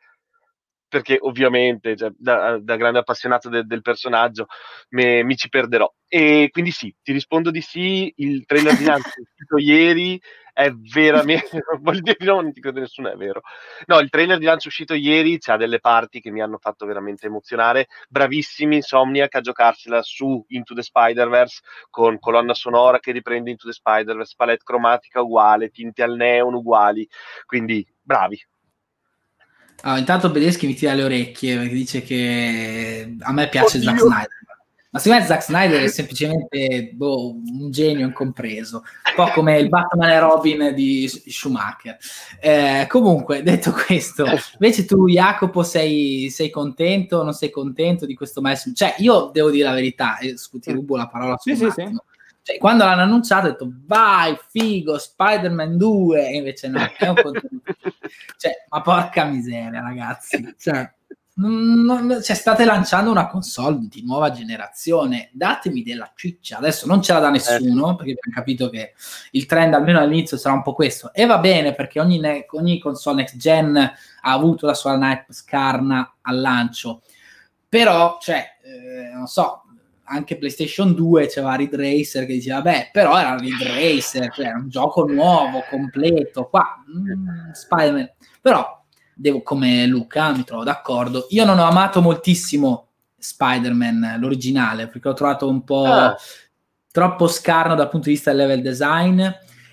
[0.90, 4.46] perché ovviamente cioè, da, da, grande appassionato de, del personaggio
[4.90, 5.90] me, mi ci perderò.
[6.08, 10.20] E quindi sì, ti rispondo di sì, il trailer di Nancy uscito ieri
[10.52, 13.42] è veramente, vuol dire no, non ti credo nessuno, è vero.
[13.86, 17.26] No, il trailer di lancio uscito ieri ha delle parti che mi hanno fatto veramente
[17.26, 17.86] emozionare.
[18.08, 23.72] Bravissimi Insomniac a giocarsela su Into the Spider-Verse con colonna sonora che riprende Into the
[23.72, 27.08] Spider-Verse, palette cromatica uguale, tinte al neon uguali.
[27.46, 28.44] Quindi bravi,
[29.82, 33.90] allora, intanto Bedeschi mi tira le orecchie perché dice che a me piace Oddio.
[33.90, 34.38] Zack Snyder.
[34.92, 39.68] Ma secondo me Zack Snyder è semplicemente boh, un genio incompreso, un po' come il
[39.68, 41.96] Batman e Robin di Schumacher.
[42.40, 48.14] Eh, comunque, detto questo, invece tu Jacopo sei, sei contento o non sei contento di
[48.16, 48.72] questo maestro?
[48.74, 51.88] Cioè, io devo dire la verità, e scusi, rubo la parola sì, sì, sì.
[52.50, 57.14] Cioè, quando l'hanno annunciato ho detto vai, figo, Spider-Man 2, e invece no, è un
[57.14, 57.62] contenuto.
[58.36, 60.54] cioè, ma porca miseria, ragazzi.
[60.58, 60.92] Cioè,
[61.34, 66.58] non, cioè, state lanciando una console di nuova generazione, datemi della ciccia.
[66.58, 67.96] Adesso non ce dà nessuno, eh.
[67.96, 68.94] perché abbiamo capito che
[69.30, 71.12] il trend almeno all'inizio sarà un po' questo.
[71.14, 75.32] E va bene perché ogni, ne- ogni console next gen ha avuto la sua night
[75.32, 77.02] scarna al lancio.
[77.68, 79.62] Però, cioè, eh, non so,
[80.10, 84.58] anche PlayStation 2 c'era Rid Racer che diceva, beh, però era Rid Racer, cioè era
[84.58, 86.48] un gioco nuovo, completo.
[86.48, 88.10] Qua, mm, Spider-Man.
[88.40, 91.26] Però devo, come Luca, mi trovo d'accordo.
[91.30, 96.16] Io non ho amato moltissimo Spider-Man, l'originale, perché l'ho trovato un po' ah.
[96.90, 99.24] troppo scarno dal punto di vista del level design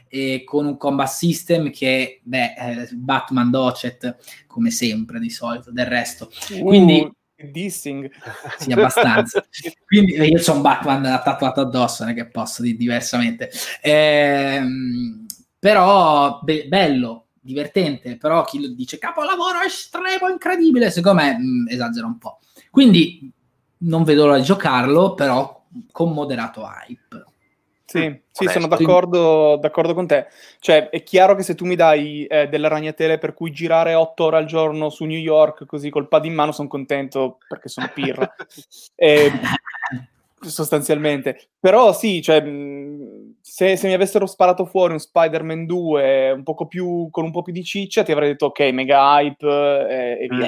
[0.08, 5.88] e con un combat system che, beh, eh, Batman Docet, come sempre di solito, del
[5.88, 6.30] resto.
[6.62, 7.02] Quindi...
[7.02, 7.16] Uh.
[7.38, 8.10] Dissing.
[8.58, 9.46] Sì, abbastanza.
[9.86, 13.52] Quindi eh, io un Batman tatuato addosso, non è che posso dire diversamente.
[13.82, 15.26] Ehm,
[15.60, 21.68] però be- bello, divertente, però chi lo dice capolavoro estremo, incredibile, secondo me mh, mm,
[21.68, 22.40] esagera un po'.
[22.72, 23.32] Quindi
[23.80, 27.24] non vedo l'ora di giocarlo, però con moderato hype.
[27.90, 30.28] Sì, mm, sì sono d'accordo, d'accordo, con te.
[30.60, 34.26] Cioè, è chiaro che se tu mi dai eh, delle ragnatele per cui girare otto
[34.26, 37.90] ore al giorno su New York, così col pad in mano, sono contento perché sono
[37.94, 38.30] pirra.
[38.94, 39.32] e,
[40.42, 41.48] sostanzialmente.
[41.58, 42.42] Però sì, cioè,
[43.58, 47.42] se, se, mi avessero sparato fuori un Spider-Man 2 un poco più, con un po'
[47.42, 50.48] più di ciccia, ti avrei detto ok, mega hype eh, e via.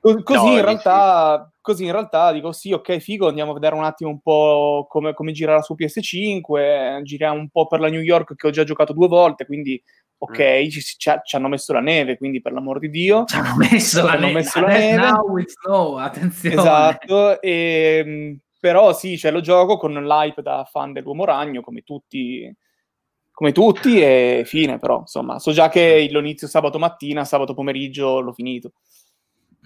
[0.00, 1.58] Co- così, no, in realtà, sì.
[1.60, 5.14] così in realtà dico sì, ok, figo, andiamo a vedere un attimo un po' come,
[5.14, 8.92] come girerà su PS5, giriamo un po' per la New York che ho già giocato
[8.92, 9.80] due volte, quindi
[10.18, 10.68] ok, mm.
[10.68, 13.22] ci, ci, ci, hanno messo la neve, quindi per l'amor di Dio.
[13.24, 14.96] Ci hanno messo la, hanno messo la neve.
[14.96, 16.56] Now it's snow, attenzione.
[16.56, 22.54] Esatto, e però sì, cioè, lo gioco con l'hype da fan dell'Uomo Ragno, come tutti,
[23.30, 28.20] come tutti, e fine però, insomma, so già che lo inizio sabato mattina, sabato pomeriggio
[28.20, 28.72] l'ho finito.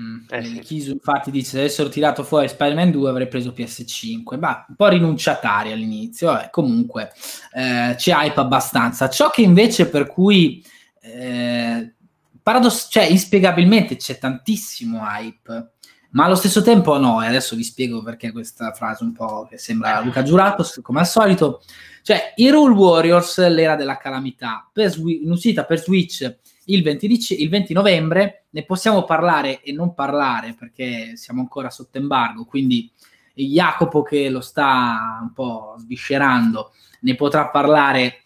[0.00, 0.18] Mm.
[0.31, 0.59] Eh, sì.
[0.61, 4.88] Chisu infatti dice se avessero tirato fuori Spider-Man 2 avrei preso PS5 ma un po'
[4.88, 7.12] rinunciatari all'inizio eh, comunque
[7.53, 10.64] eh, c'è hype abbastanza ciò che invece per cui
[11.03, 11.94] eh,
[12.42, 15.72] paradoss- cioè inspiegabilmente c'è tantissimo hype
[16.11, 19.59] ma allo stesso tempo no, e adesso vi spiego perché questa frase un po' che
[19.59, 21.62] sembra Luca Giurato, come al solito,
[22.03, 27.38] cioè i Rule Warriors, l'era della calamità, per, in uscita per Switch il 20, dic-
[27.38, 32.90] il 20, novembre, ne possiamo parlare e non parlare perché siamo ancora sotto embargo, quindi
[33.35, 38.25] Jacopo che lo sta un po' sviscerando ne potrà parlare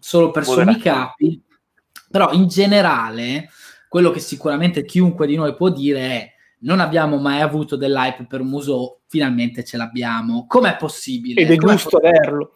[0.00, 1.42] solo per sommi capi,
[2.10, 3.50] però in generale
[3.88, 6.33] quello che sicuramente chiunque di noi può dire è
[6.64, 10.46] non abbiamo mai avuto dell'hype per un muso, finalmente ce l'abbiamo.
[10.46, 11.40] Com'è possibile?
[11.40, 12.18] Ed è Com'è giusto possibile?
[12.18, 12.54] averlo.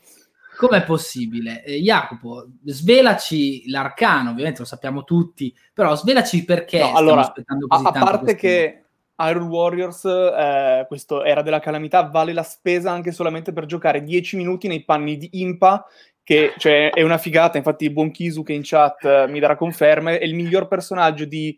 [0.57, 1.62] Com'è possibile?
[1.62, 7.85] Eh, Jacopo, svelaci l'arcano, ovviamente lo sappiamo tutti, però svelaci perché no, allora, aspettando così
[7.85, 8.83] a, a parte che
[9.21, 14.37] Iron Warriors, eh, questo era della calamità, vale la spesa anche solamente per giocare 10
[14.37, 15.85] minuti nei panni di Impa,
[16.25, 19.57] che cioè, è una figata, infatti il buon Kisu che in chat eh, mi darà
[19.57, 21.57] conferme, è il miglior personaggio di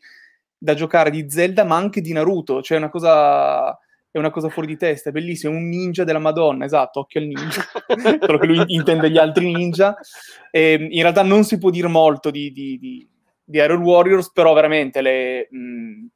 [0.63, 2.61] da giocare di Zelda, ma anche di Naruto.
[2.61, 3.71] Cioè, è una cosa,
[4.11, 5.55] è una cosa fuori di testa, è bellissimo.
[5.55, 7.63] È un ninja della Madonna, esatto, occhio al ninja.
[8.21, 9.97] Solo che lui intende gli altri ninja.
[10.51, 13.09] E, ehm, in realtà non si può dire molto di, di, di,
[13.43, 15.49] di Iron Warriors, però veramente le.
[15.51, 16.07] Mh, mm,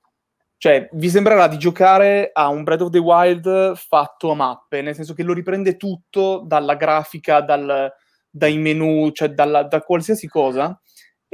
[0.58, 4.94] cioè, vi sembrerà di giocare a un Breath of the Wild fatto a mappe, nel
[4.94, 7.92] senso che lo riprende tutto dalla grafica, dal,
[8.30, 10.78] dai menu, cioè dalla, da qualsiasi cosa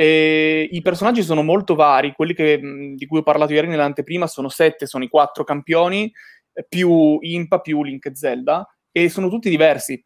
[0.01, 2.59] e I personaggi sono molto vari, quelli che,
[2.95, 6.11] di cui ho parlato ieri nell'anteprima sono sette, sono i quattro campioni,
[6.55, 10.03] eh, più Impa, più Link Zelda, e sono tutti diversi.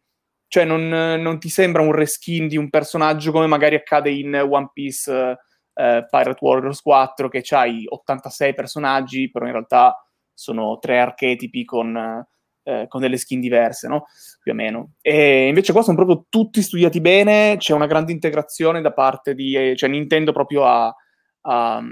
[0.49, 4.71] Cioè non, non ti sembra un reskin di un personaggio come magari accade in One
[4.73, 9.97] Piece eh, Pirate Warriors 4, che c'hai 86 personaggi, però in realtà
[10.33, 12.27] sono tre archetipi con
[12.65, 14.07] eh, con delle skin diverse, no?
[14.43, 14.93] Più o meno.
[15.01, 19.55] E invece qua sono proprio tutti studiati bene, c'è una grande integrazione da parte di...
[19.55, 20.95] Eh, cioè Nintendo proprio ha,
[21.43, 21.83] ha,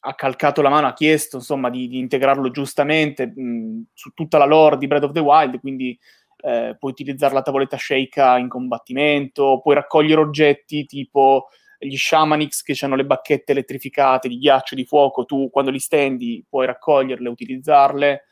[0.00, 4.44] ha, calcato la mano, ha chiesto insomma di, di integrarlo giustamente mh, su tutta la
[4.44, 5.98] lore di Breath of the Wild, quindi
[6.42, 12.76] eh, puoi utilizzare la tavoletta Sheikah in combattimento, puoi raccogliere oggetti tipo gli Shamanix che
[12.84, 18.22] hanno le bacchette elettrificate di ghiaccio di fuoco, tu quando li stendi puoi raccoglierle utilizzarle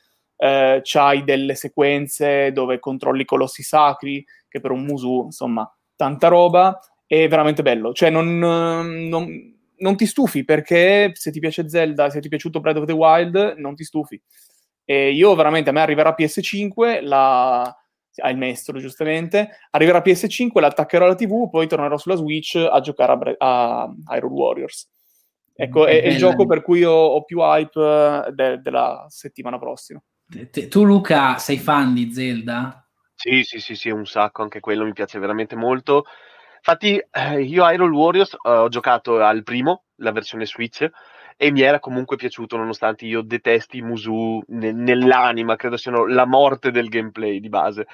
[0.45, 6.79] eh, c'hai delle sequenze dove controlli colossi sacri, che per un Musu, insomma, tanta roba,
[7.07, 7.95] è veramente bello.
[7.95, 12.61] Cioè, non, non, non ti stufi, perché se ti piace Zelda, se ti è piaciuto
[12.61, 14.21] Breath of the Wild, non ti stufi.
[14.85, 17.75] E io veramente, a me arriverà PS5, la,
[18.29, 23.13] il mestolo giustamente, arriverà a PS5, l'attaccherò alla TV, poi tornerò sulla Switch a giocare
[23.13, 24.91] a, Bre- a Iron Warriors.
[25.57, 27.81] Ecco, è, è, il gioco per cui ho, ho più hype
[28.27, 30.03] eh, de- della settimana prossima.
[30.51, 32.87] Tu Luca sei fan di Zelda?
[33.15, 36.05] Sì, sì, sì, sì, un sacco, anche quello mi piace veramente molto.
[36.57, 40.89] Infatti eh, io Iron Warriors eh, ho giocato al primo, la versione Switch,
[41.37, 46.71] e mi era comunque piaciuto nonostante io detesti Musu ne- nell'anima, credo siano la morte
[46.71, 47.87] del gameplay di base.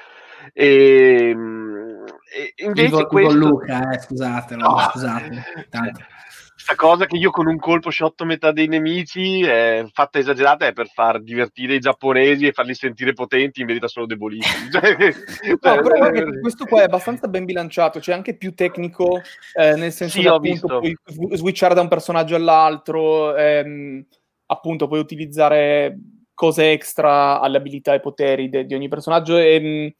[0.52, 3.38] E, e invece Vivo questo...
[3.38, 4.78] con Luca, eh, scusatelo, no.
[4.78, 5.66] scusate.
[5.68, 6.00] Tanto
[6.60, 10.74] questa cosa che io con un colpo sciotto metà dei nemici, è fatta esagerata, è
[10.74, 14.68] per far divertire i giapponesi e farli sentire potenti in verità sono debolissimi.
[14.80, 19.22] Cioè, no, cioè, però eh, questo qua è abbastanza ben bilanciato, cioè anche più tecnico,
[19.54, 20.96] eh, nel senso sì, che appunto puoi
[21.32, 24.04] switchare da un personaggio all'altro, ehm,
[24.46, 25.98] appunto puoi utilizzare
[26.34, 29.90] cose extra alle abilità e poteri de- di ogni personaggio e ehm,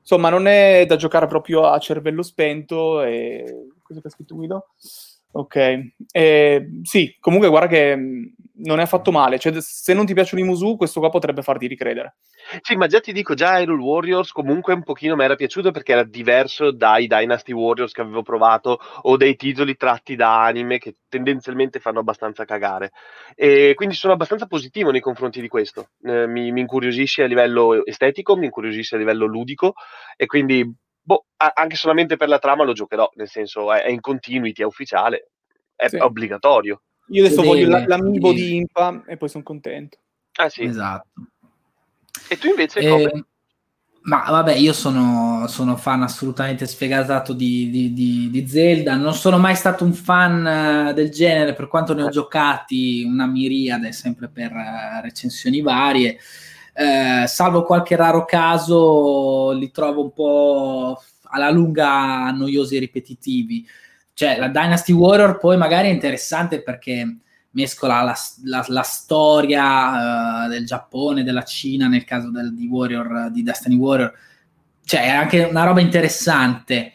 [0.00, 3.66] insomma non è da giocare proprio a cervello spento e...
[3.82, 4.68] cosa che ha scritto Guido?
[5.32, 5.56] Ok,
[6.10, 8.24] eh, sì, comunque guarda che mm,
[8.64, 11.68] non è affatto male, cioè, se non ti piacciono i Musu questo qua potrebbe farti
[11.68, 12.16] ricredere.
[12.62, 15.92] Sì, ma già ti dico, già Hyrule Warriors comunque un pochino mi era piaciuto perché
[15.92, 20.96] era diverso dai Dynasty Warriors che avevo provato o dei titoli tratti da anime che
[21.08, 22.90] tendenzialmente fanno abbastanza cagare.
[23.36, 25.90] E quindi sono abbastanza positivo nei confronti di questo.
[26.02, 29.74] Eh, mi, mi incuriosisce a livello estetico, mi incuriosisce a livello ludico
[30.16, 30.68] e quindi
[31.02, 34.66] boh, anche solamente per la trama lo giocherò, nel senso è, è in continuity, è
[34.66, 35.30] ufficiale,
[35.74, 35.96] è, sì.
[35.96, 36.82] obbligatorio.
[37.08, 39.98] Io adesso voglio la, l'amiibo di Impa e poi sono contento.
[40.34, 40.62] Ah sì.
[40.62, 41.08] Esatto.
[42.28, 43.24] E tu invece eh, come?
[44.02, 48.94] Ma vabbè, io sono, sono fan assolutamente sfegatato di, di, di, di, Zelda.
[48.94, 53.26] Non sono mai stato un fan uh, del genere, per quanto ne ho giocati una
[53.26, 56.18] miriade, sempre per uh, recensioni varie.
[56.80, 63.68] Eh, salvo qualche raro caso, li trovo un po' alla lunga noiosi e ripetitivi.
[64.14, 67.18] Cioè, la Dynasty Warrior poi magari è interessante perché
[67.50, 73.28] mescola la, la, la storia uh, del Giappone, della Cina, nel caso del, di Warrior,
[73.30, 74.14] di Destiny Warrior.
[74.82, 76.94] Cioè, è anche una roba interessante,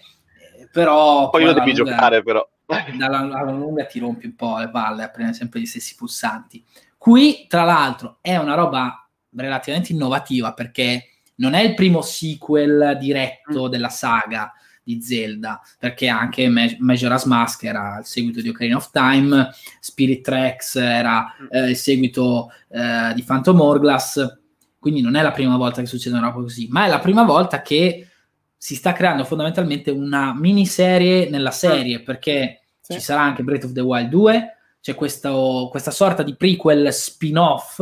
[0.72, 1.30] però...
[1.30, 2.50] Poi lo devi lunga, giocare, però.
[2.98, 6.66] Dalla, alla lunga ti rompi un po' le palle a prendere sempre gli stessi pulsanti.
[6.98, 9.05] Qui, tra l'altro, è una roba
[9.36, 13.70] relativamente innovativa perché non è il primo sequel diretto mm.
[13.70, 14.52] della saga
[14.86, 20.76] di Zelda, perché anche Majora's Mask era il seguito di Ocarina of Time, Spirit Tracks
[20.76, 21.48] era mm.
[21.50, 24.38] eh, il seguito eh, di Phantom Hourglass,
[24.78, 27.24] quindi non è la prima volta che succede una roba così, ma è la prima
[27.24, 28.08] volta che
[28.56, 32.94] si sta creando fondamentalmente una miniserie nella serie, perché sì.
[32.94, 37.80] ci sarà anche Breath of the Wild 2, c'è questo, questa sorta di prequel spin-off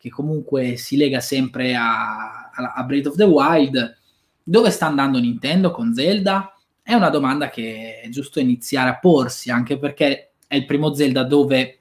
[0.00, 3.98] che comunque si lega sempre a, a, a Breath of the Wild.
[4.42, 6.56] Dove sta andando Nintendo con Zelda?
[6.82, 11.22] È una domanda che è giusto iniziare a porsi, anche perché è il primo Zelda
[11.24, 11.80] dove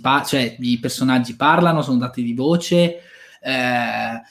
[0.00, 3.00] pa- cioè, i personaggi parlano, sono dati di voce.
[3.42, 4.22] Eh,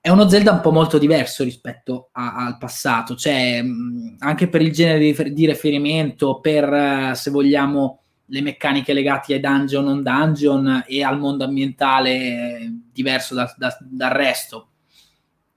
[0.00, 4.62] è uno Zelda un po' molto diverso rispetto a, al passato, cioè mh, anche per
[4.62, 8.01] il genere di, di riferimento, per uh, se vogliamo
[8.32, 14.10] le meccaniche legate ai dungeon non dungeon e al mondo ambientale diverso da, da, dal
[14.10, 14.68] resto.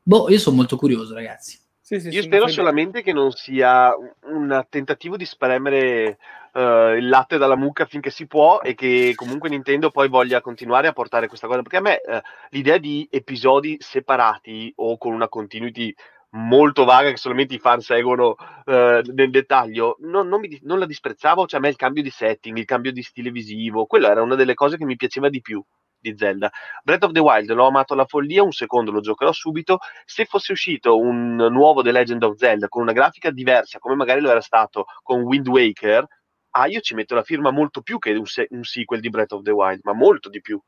[0.04, 1.58] Boh, io sono molto curioso, ragazzi.
[1.80, 6.18] Sì, sì, io sì, spero solamente che non sia un tentativo di spremere
[6.54, 10.88] uh, il latte dalla mucca finché si può e che comunque Nintendo poi voglia continuare
[10.88, 11.62] a portare questa cosa.
[11.62, 15.96] Perché a me uh, l'idea di episodi separati o con una continuity
[16.36, 20.86] molto vaga che solamente i fan seguono eh, nel dettaglio, non, non, mi, non, la
[20.86, 24.22] disprezzavo, cioè a me il cambio di setting, il cambio di stile visivo, quello era
[24.22, 25.64] una delle cose che mi piaceva di più
[25.98, 26.52] di Zelda.
[26.84, 30.52] Breath of the Wild l'ho amato alla follia, un secondo lo giocherò subito, se fosse
[30.52, 34.42] uscito un nuovo The Legend of Zelda con una grafica diversa, come magari lo era
[34.42, 36.06] stato con Wind Waker,
[36.52, 39.32] ah, io ci metto la firma molto più che un, se- un sequel di Breath
[39.32, 40.62] of the Wild, ma molto di più.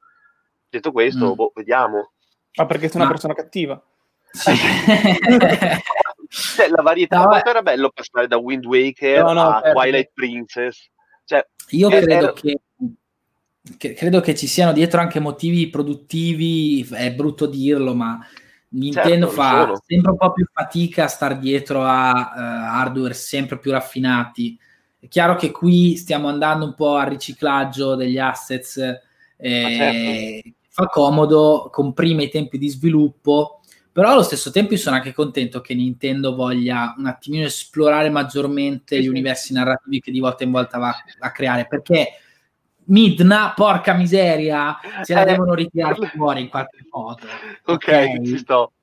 [0.69, 1.36] Detto questo, mm.
[1.36, 2.12] boh, vediamo.
[2.58, 3.12] Ma perché sei una ma...
[3.12, 3.82] persona cattiva?
[4.31, 4.51] Sì.
[6.55, 9.73] cioè, la varietà no, era bello passare da Wind Waker no, no, a per...
[9.73, 10.89] Twilight Princess.
[11.23, 12.33] Cioè, Io credo era...
[12.33, 12.59] che,
[13.77, 18.19] che, credo che ci siano dietro anche motivi produttivi, è brutto dirlo, ma
[18.69, 23.57] Nintendo certo, fa sempre un po' più fatica a star dietro a uh, hardware sempre
[23.59, 24.57] più raffinati.
[24.99, 28.77] È chiaro che qui stiamo andando un po' al riciclaggio degli assets,
[29.37, 30.49] eh, certo.
[30.69, 33.61] fa comodo, comprime i tempi di sviluppo
[33.97, 39.07] però allo stesso tempo sono anche contento che Nintendo voglia un attimino esplorare maggiormente gli
[39.07, 42.10] universi narrativi che di volta in volta va a creare, perché
[42.83, 47.21] Midna, porca miseria, se la eh, devono ritirare fuori in qualche modo.
[47.65, 48.23] Ok, okay.
[48.23, 48.73] ci sto.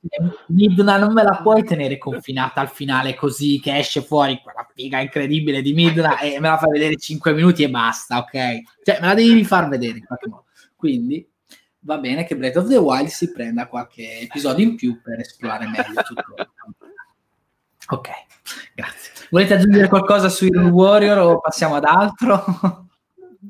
[0.48, 4.98] Midna non me la puoi tenere confinata al finale così che esce fuori quella figa
[4.98, 8.32] incredibile di Midna e me la fai vedere 5 minuti e basta, ok?
[8.82, 10.46] Cioè, me la devi far vedere in qualche modo.
[10.74, 11.24] Quindi
[11.84, 15.66] va bene che Breath of the Wild si prenda qualche episodio in più per esplorare
[15.66, 16.52] meglio tutto.
[17.88, 18.08] Ok,
[18.74, 19.12] grazie.
[19.30, 22.88] Volete aggiungere qualcosa su Hero Warrior o passiamo ad altro?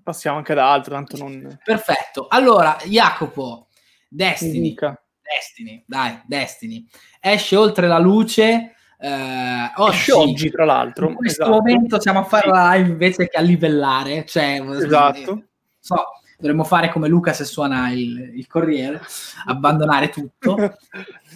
[0.02, 1.58] passiamo anche ad altro, tanto non...
[1.62, 2.26] Perfetto.
[2.28, 3.68] Allora, Jacopo,
[4.08, 4.74] Destiny.
[5.22, 6.86] Destiny, dai, Destiny.
[7.20, 8.74] Esce oltre la luce.
[8.98, 11.08] Eh, oggi, oggi, tra l'altro.
[11.08, 11.58] In questo esatto.
[11.58, 14.24] momento siamo a fare la live invece che a livellare.
[14.26, 15.44] Cioè, esatto.
[15.78, 16.04] So,
[16.38, 19.00] dovremmo fare come Luca se suona il, il Corriere,
[19.46, 20.56] abbandonare tutto.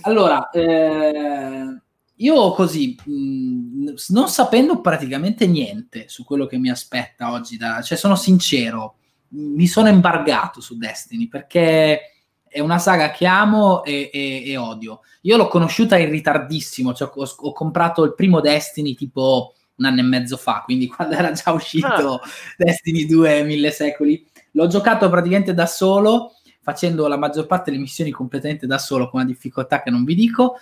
[0.02, 1.80] Allora, eh,
[2.16, 7.96] io così, mh, non sapendo praticamente niente su quello che mi aspetta oggi, da, cioè
[7.96, 8.96] sono sincero,
[9.30, 12.12] mi sono imbargato su Destiny perché
[12.48, 15.00] è una saga che amo e, e, e odio.
[15.22, 20.00] Io l'ho conosciuta in ritardissimo, cioè ho, ho, comprato il primo Destiny tipo un anno
[20.00, 22.20] e mezzo fa, quindi quando era già uscito ah.
[22.56, 24.27] Destiny 2 Mille Secoli.
[24.58, 29.20] L'ho giocato praticamente da solo, facendo la maggior parte delle missioni completamente da solo, con
[29.20, 30.56] una difficoltà che non vi dico.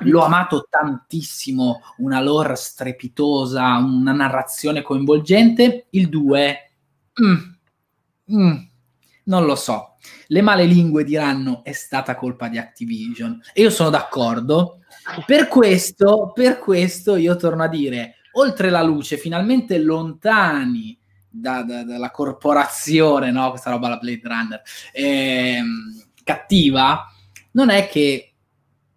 [0.00, 5.86] L'ho amato tantissimo, una lore strepitosa, una narrazione coinvolgente.
[5.90, 6.70] Il 2,
[7.20, 8.56] mm, mm,
[9.24, 9.96] non lo so.
[10.28, 13.40] Le male lingue diranno è stata colpa di Activision.
[13.52, 14.82] E io sono d'accordo.
[15.26, 20.96] Per questo, per questo io torno a dire, oltre la luce, finalmente lontani
[21.40, 23.50] da, da, dalla corporazione, no?
[23.50, 27.06] Questa roba la Blade Runner, ehm, cattiva,
[27.52, 28.34] non è che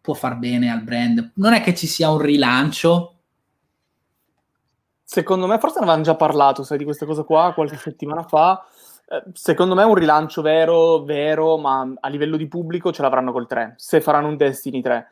[0.02, 1.34] può far bene al brand.
[1.36, 3.15] Non è che ci sia un rilancio.
[5.04, 8.63] Secondo me, forse ne avevamo già parlato, sai, di questa cosa qua qualche settimana fa.
[9.08, 13.47] Eh, secondo me un rilancio vero, vero, ma a livello di pubblico ce l'avranno col
[13.47, 15.08] 3, se faranno un Destiny 3.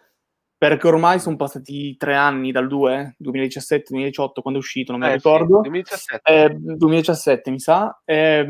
[0.58, 5.14] Perché ormai sono passati tre anni dal 2, 2017-2018, quando è uscito, non me lo
[5.14, 5.62] eh, ricordo.
[5.64, 6.32] Sì, 2017.
[6.32, 8.02] Eh, 2017, mi sa.
[8.04, 8.48] Eh,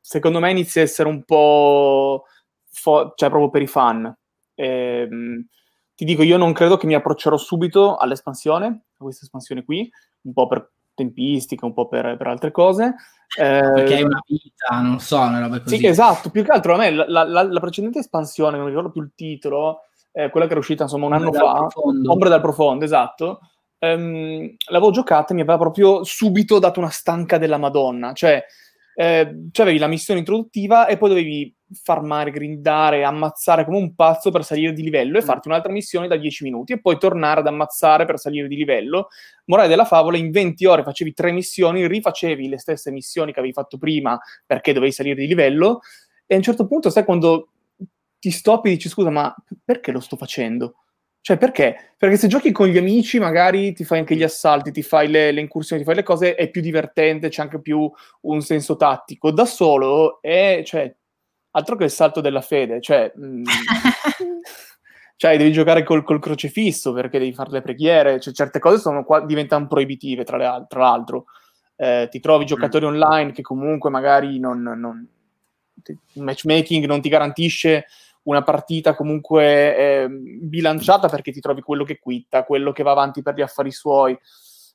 [0.00, 2.24] secondo me inizia a essere un po'...
[2.68, 4.12] Fo- cioè, proprio per i fan.
[4.54, 5.08] Eh,
[5.94, 9.88] ti dico, io non credo che mi approccerò subito all'espansione, a questa espansione qui,
[10.22, 12.94] un po' per tempistica, un po' per, per altre cose.
[13.36, 15.76] Eh, Perché è una vita, non so, una roba così.
[15.76, 18.90] Sì, esatto, più che altro a me la, la, la precedente espansione, non mi ricordo
[18.90, 19.82] più il titolo,
[20.14, 21.66] eh, quella che era uscita insomma un anno fa,
[22.06, 23.40] Ombre dal profondo, esatto,
[23.80, 28.42] ehm, l'avevo giocata e mi aveva proprio subito dato una stanca della Madonna, cioè,
[28.94, 34.30] eh, cioè avevi la missione introduttiva e poi dovevi farmare, grindare, ammazzare come un pazzo
[34.30, 35.26] per salire di livello e mm.
[35.26, 39.08] farti un'altra missione da 10 minuti e poi tornare ad ammazzare per salire di livello.
[39.46, 43.52] Morale della favola, in 20 ore facevi tre missioni, rifacevi le stesse missioni che avevi
[43.52, 45.80] fatto prima perché dovevi salire di livello
[46.26, 47.48] e a un certo punto, sai, quando
[48.24, 50.76] ti stoppi e dici scusa, ma perché lo sto facendo?
[51.20, 51.92] Cioè, perché?
[51.98, 55.30] Perché se giochi con gli amici, magari ti fai anche gli assalti, ti fai le,
[55.30, 57.90] le, incursioni, ti fai le cose, è più divertente, c'è anche più
[58.22, 59.30] un senso tattico.
[59.30, 60.94] Da solo è, cioè,
[61.50, 63.42] altro che il salto della fede, cioè, mh, mm,
[65.16, 69.04] cioè devi giocare col, col, crocefisso perché devi fare le preghiere, cioè, certe cose sono
[69.04, 71.26] qua, diventano proibitive, tra, le, tra l'altro.
[71.76, 72.88] Eh, ti trovi giocatori mm.
[72.88, 75.06] online che comunque magari non, non,
[76.14, 77.86] il matchmaking non ti garantisce
[78.24, 83.22] una partita comunque eh, bilanciata perché ti trovi quello che quitta, quello che va avanti
[83.22, 84.16] per gli affari suoi.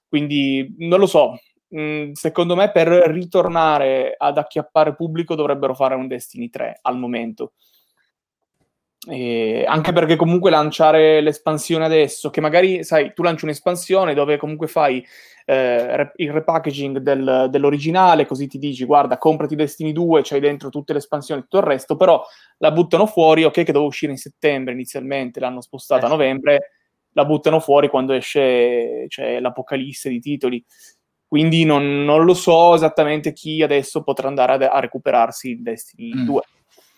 [0.07, 1.37] Quindi non lo so.
[1.75, 7.53] Mm, secondo me per ritornare ad acchiappare pubblico dovrebbero fare un Destiny 3 al momento.
[9.07, 14.67] E anche perché comunque lanciare l'espansione adesso, che magari sai, tu lanci un'espansione dove comunque
[14.67, 15.05] fai
[15.45, 20.91] eh, il repackaging del, dell'originale, così ti dici guarda, comprati Destiny 2, c'hai dentro tutte
[20.91, 22.21] le espansioni e tutto il resto, però
[22.57, 26.11] la buttano fuori, ok, che doveva uscire in settembre inizialmente, l'hanno spostata a eh.
[26.11, 26.71] novembre,
[27.13, 30.63] la buttano fuori quando esce cioè, l'apocalisse di titoli.
[31.25, 36.13] Quindi non, non, lo so esattamente chi adesso potrà andare a, a recuperarsi il Destiny
[36.13, 36.25] mm.
[36.25, 36.41] 2.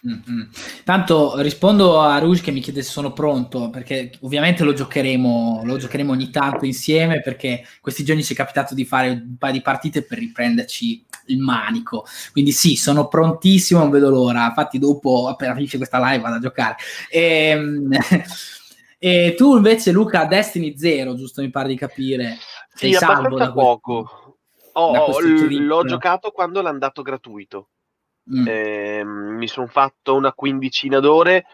[0.08, 0.50] Mm-hmm.
[0.84, 5.78] Tanto rispondo a Rouge che mi chiede se sono pronto, perché ovviamente lo giocheremo, lo
[5.78, 9.62] giocheremo ogni tanto insieme, perché questi giorni ci è capitato di fare un paio di
[9.62, 12.06] partite per riprenderci il manico.
[12.32, 14.48] Quindi sì, sono prontissimo, non vedo l'ora.
[14.48, 16.76] Infatti dopo, appena finisce questa live, vado a giocare.
[17.10, 17.90] E, ehm,
[18.98, 22.38] e tu invece, Luca, Destiny 0, giusto mi pare di capire.
[22.74, 24.38] Sei sì, salvo da poco.
[24.74, 27.68] Oh, oh, l'ho giocato quando l'ha andato gratuito.
[28.30, 28.48] Mm.
[28.48, 31.46] Eh, mi sono fatto una quindicina d'ore.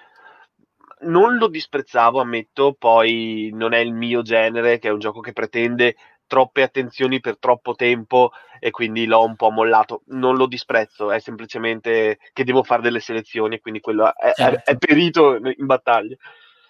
[0.99, 5.33] Non lo disprezzavo, ammetto, poi non è il mio genere, che è un gioco che
[5.33, 5.95] pretende
[6.27, 10.03] troppe attenzioni per troppo tempo e quindi l'ho un po' mollato.
[10.07, 14.71] Non lo disprezzo, è semplicemente che devo fare delle selezioni e quindi quello è, certo.
[14.71, 16.15] è, è perito in battaglia.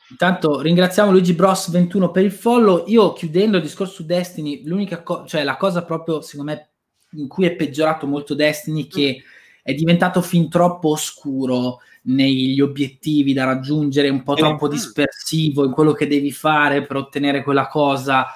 [0.10, 2.84] Intanto ringraziamo Luigi Bros 21 per il follow.
[2.88, 6.70] Io chiudendo il discorso su Destiny, l'unica cosa, cioè la cosa proprio secondo me
[7.12, 9.22] in cui è peggiorato molto Destiny che
[9.68, 15.92] è diventato fin troppo oscuro negli obiettivi da raggiungere, un po' troppo dispersivo in quello
[15.92, 18.28] che devi fare per ottenere quella cosa.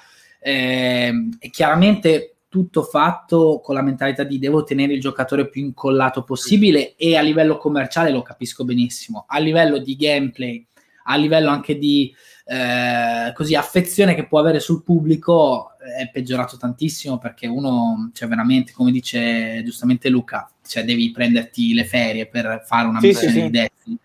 [0.41, 6.23] Eh, e chiaramente tutto fatto con la mentalità di devo tenere il giocatore più incollato
[6.23, 9.23] possibile e a livello commerciale lo capisco benissimo.
[9.25, 10.67] A livello di gameplay
[11.03, 12.13] a livello anche di
[12.51, 18.73] eh, così, affezione che può avere sul pubblico è peggiorato tantissimo perché uno, cioè veramente,
[18.73, 23.41] come dice giustamente Luca, cioè devi prenderti le ferie per fare una sì, missione sì,
[23.43, 23.97] di Destiny.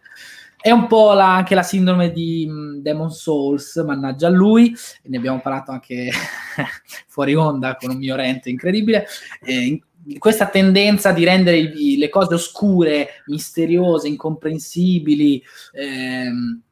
[0.61, 4.73] È un po' la, anche la sindrome di um, Demon Souls, mannaggia a lui,
[5.03, 6.09] ne abbiamo parlato anche
[7.09, 9.07] fuori onda con un mio rente incredibile.
[9.45, 9.81] Eh,
[10.19, 15.43] questa tendenza di rendere le cose oscure, misteriose, incomprensibili,
[15.73, 16.63] ehm,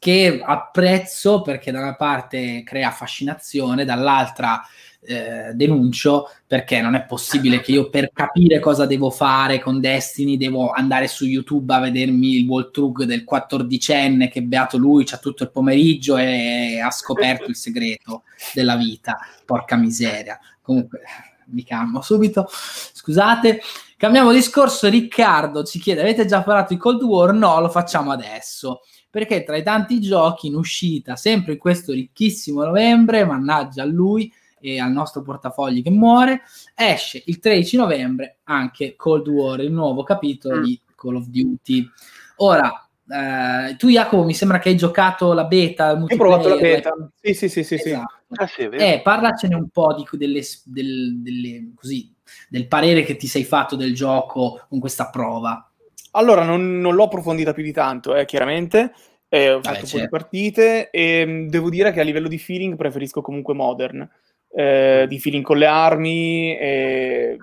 [0.00, 4.62] che apprezzo perché da una parte crea fascinazione, dall'altra
[5.02, 10.36] eh, denuncio perché non è possibile che io per capire cosa devo fare con Destiny
[10.36, 15.42] devo andare su YouTube a vedermi il walkthrough del quattordicenne che beato lui, c'ha tutto
[15.42, 18.22] il pomeriggio e ha scoperto il segreto
[18.54, 19.18] della vita.
[19.44, 20.38] Porca miseria.
[20.62, 21.02] Comunque
[21.46, 22.48] mi calmo subito.
[22.48, 23.60] Scusate.
[23.98, 24.88] Cambiamo discorso.
[24.88, 27.34] Riccardo ci chiede: avete già parlato di Cold War?
[27.34, 28.80] No, lo facciamo adesso
[29.10, 34.32] perché tra i tanti giochi in uscita, sempre in questo ricchissimo novembre, mannaggia a lui
[34.60, 36.42] e al nostro portafogli che muore,
[36.74, 40.62] esce il 13 novembre anche Cold War, il nuovo capitolo mm.
[40.62, 41.88] di Call of Duty.
[42.36, 45.92] Ora, eh, tu Jacopo mi sembra che hai giocato la beta.
[45.92, 47.74] Ho provato la beta, sì sì sì sì.
[47.74, 48.18] Esatto.
[48.34, 52.14] Ah, sì eh, parlacene un po' di, delle, del, delle, così,
[52.48, 55.69] del parere che ti sei fatto del gioco con questa prova.
[56.12, 58.92] Allora, non, non l'ho approfondita più di tanto, eh, chiaramente.
[59.28, 60.08] Eh, ho fatto Vabbè, certo.
[60.08, 64.08] partite e mm, devo dire che a livello di feeling preferisco comunque Modern.
[64.52, 67.36] Eh, di feeling con le armi e...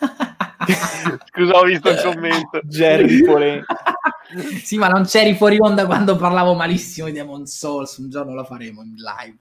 [1.30, 2.60] Scusa, ho visto il commento.
[2.66, 3.64] Jerry Polen.
[4.62, 7.96] sì, ma non c'eri fuori onda quando parlavo malissimo di Demon Souls.
[7.98, 9.38] Un giorno lo faremo in live.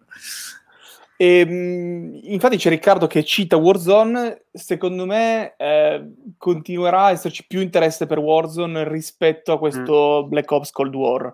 [1.18, 7.62] E, ehm, infatti c'è Riccardo che cita Warzone, secondo me eh, continuerà a esserci più
[7.62, 10.30] interesse per Warzone rispetto a questo mm.
[10.30, 11.34] Black Ops Cold War,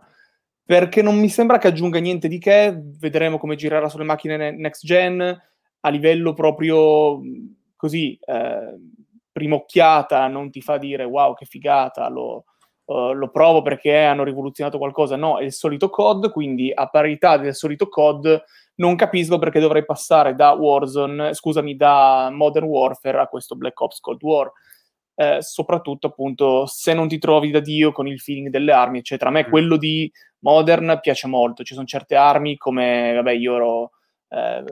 [0.64, 4.86] perché non mi sembra che aggiunga niente di che, vedremo come girerà sulle macchine next
[4.86, 5.42] gen,
[5.84, 7.20] a livello proprio
[7.76, 8.80] così, eh,
[9.32, 12.46] prima occhiata, non ti fa dire wow che figata, lo,
[12.86, 17.38] uh, lo provo perché hanno rivoluzionato qualcosa, no, è il solito COD, quindi a parità
[17.38, 18.44] del solito COD
[18.76, 24.00] non capisco perché dovrei passare da Warzone, scusami, da Modern Warfare a questo Black Ops
[24.00, 24.52] Cold War.
[25.14, 29.30] Eh, soprattutto appunto se non ti trovi da Dio con il feeling delle armi, eccetera.
[29.30, 29.50] A me mm.
[29.50, 31.64] quello di Modern piace molto.
[31.64, 33.92] Ci sono certe armi come, vabbè, io ero
[34.30, 34.64] eh,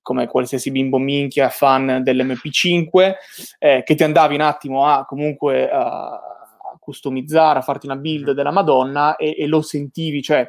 [0.00, 3.14] come qualsiasi bimbo minchia fan dell'MP5,
[3.58, 8.30] eh, che ti andavi un attimo a comunque a, a customizzare, a farti una build
[8.30, 8.34] mm.
[8.34, 10.48] della Madonna e, e lo sentivi, cioè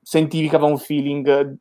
[0.00, 1.58] sentivi che aveva un feeling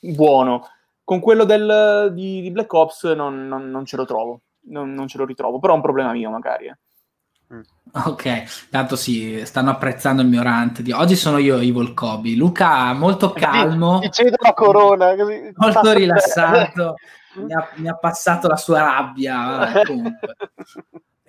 [0.00, 0.68] buono.
[1.04, 5.08] Con quello del, di, di, Black Ops non, non, non ce lo trovo, non, non,
[5.08, 6.66] ce lo ritrovo, però è un problema mio magari.
[6.66, 6.76] Eh.
[7.54, 7.60] Mm.
[8.04, 12.34] Ok, tanto sì, stanno apprezzando il mio rant di oggi sono io Evil Kobe.
[12.34, 14.00] Luca molto calmo.
[14.00, 15.50] Ti cedo la corona, così.
[15.56, 16.96] molto rilassato.
[17.36, 19.72] mi, ha, mi, ha, passato la sua rabbia.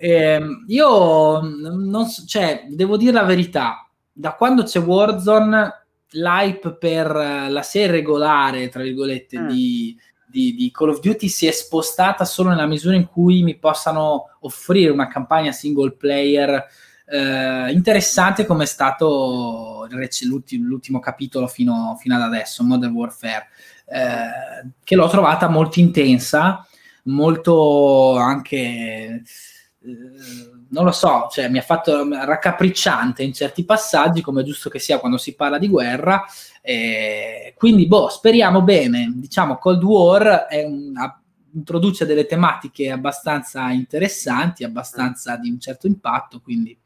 [0.02, 7.14] Eh, io non so, cioè, devo dire la verità, da quando c'è Warzone l'hype per
[7.48, 9.48] la serie regolare, tra virgolette, mm.
[9.48, 9.96] di,
[10.26, 14.36] di, di, Call of Duty si è spostata solo nella misura in cui mi possano
[14.40, 16.66] offrire una campagna single player
[17.12, 19.88] eh, interessante come è stato
[20.22, 23.48] l'ultimo, l'ultimo capitolo fino, fino, ad adesso, Modern Warfare,
[23.86, 26.64] eh, che l'ho trovata molto intensa,
[27.04, 29.22] molto anche...
[29.82, 34.70] Eh, non lo so, cioè, mi ha fatto raccapricciante in certi passaggi, come è giusto
[34.70, 36.24] che sia quando si parla di guerra.
[36.62, 39.12] Eh, quindi, boh, speriamo bene.
[39.14, 40.92] Diciamo, Cold War un,
[41.54, 46.76] introduce delle tematiche abbastanza interessanti, abbastanza di un certo impatto, quindi...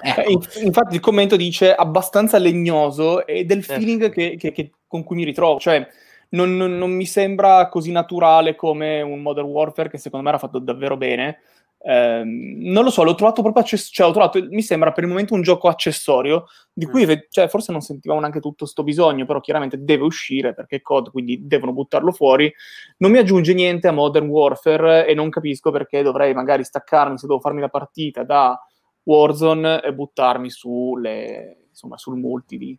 [0.00, 0.20] Ecco.
[0.20, 4.10] Eh, infatti il commento dice abbastanza legnoso e del feeling eh.
[4.10, 5.84] che, che, che, con cui mi ritrovo, cioè
[6.30, 10.38] non, non, non, mi sembra così naturale come un Modern Warfare che secondo me era
[10.38, 11.40] fatto davvero bene,
[11.80, 15.10] Ehm, non lo so, l'ho trovato proprio access- cioè, ho trovato, mi sembra per il
[15.10, 17.12] momento un gioco accessorio di cui Mm.
[17.30, 21.10] cioè, forse non sentivamo neanche tutto sto bisogno, però chiaramente deve uscire perché è COD,
[21.10, 22.52] quindi devono buttarlo fuori.
[22.98, 27.26] Non mi aggiunge niente a Modern Warfare e non capisco perché dovrei magari staccarmi se
[27.26, 28.60] devo farmi la partita da
[29.04, 32.78] Warzone e buttarmi sulle, insomma, sul multi di,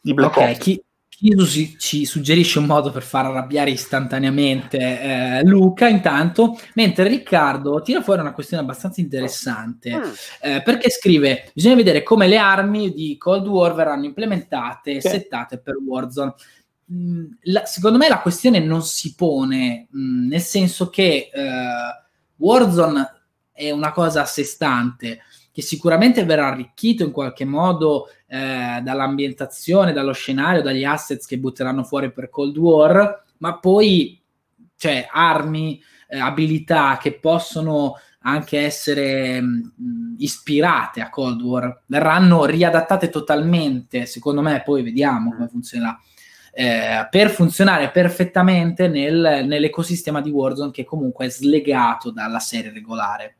[0.00, 0.58] di Black Ok, Ops.
[0.58, 0.84] chi,
[1.46, 8.02] su- ci suggerisce un modo per far arrabbiare istantaneamente eh, Luca intanto, mentre Riccardo tira
[8.02, 10.02] fuori una questione abbastanza interessante, Mm.
[10.42, 15.08] eh, perché scrive, bisogna vedere come le armi di Cold War verranno implementate e Sì.
[15.08, 16.34] settate per Warzone.
[16.92, 22.04] Mm, la- secondo me la questione non si pone, mm, nel senso che eh,
[22.36, 23.10] Warzone
[23.52, 25.20] è una cosa a sé stante,
[25.56, 31.82] che sicuramente verrà arricchito in qualche modo eh, dall'ambientazione, dallo scenario, dagli assets che butteranno
[31.82, 34.20] fuori per Cold War, ma poi
[34.76, 43.08] cioè armi, eh, abilità che possono anche essere mh, ispirate a Cold War verranno riadattate
[43.08, 45.98] totalmente, secondo me, poi vediamo come funzionerà.
[46.58, 53.35] eh, per funzionare perfettamente nel- nell'ecosistema di Warzone che comunque è slegato dalla serie regolare.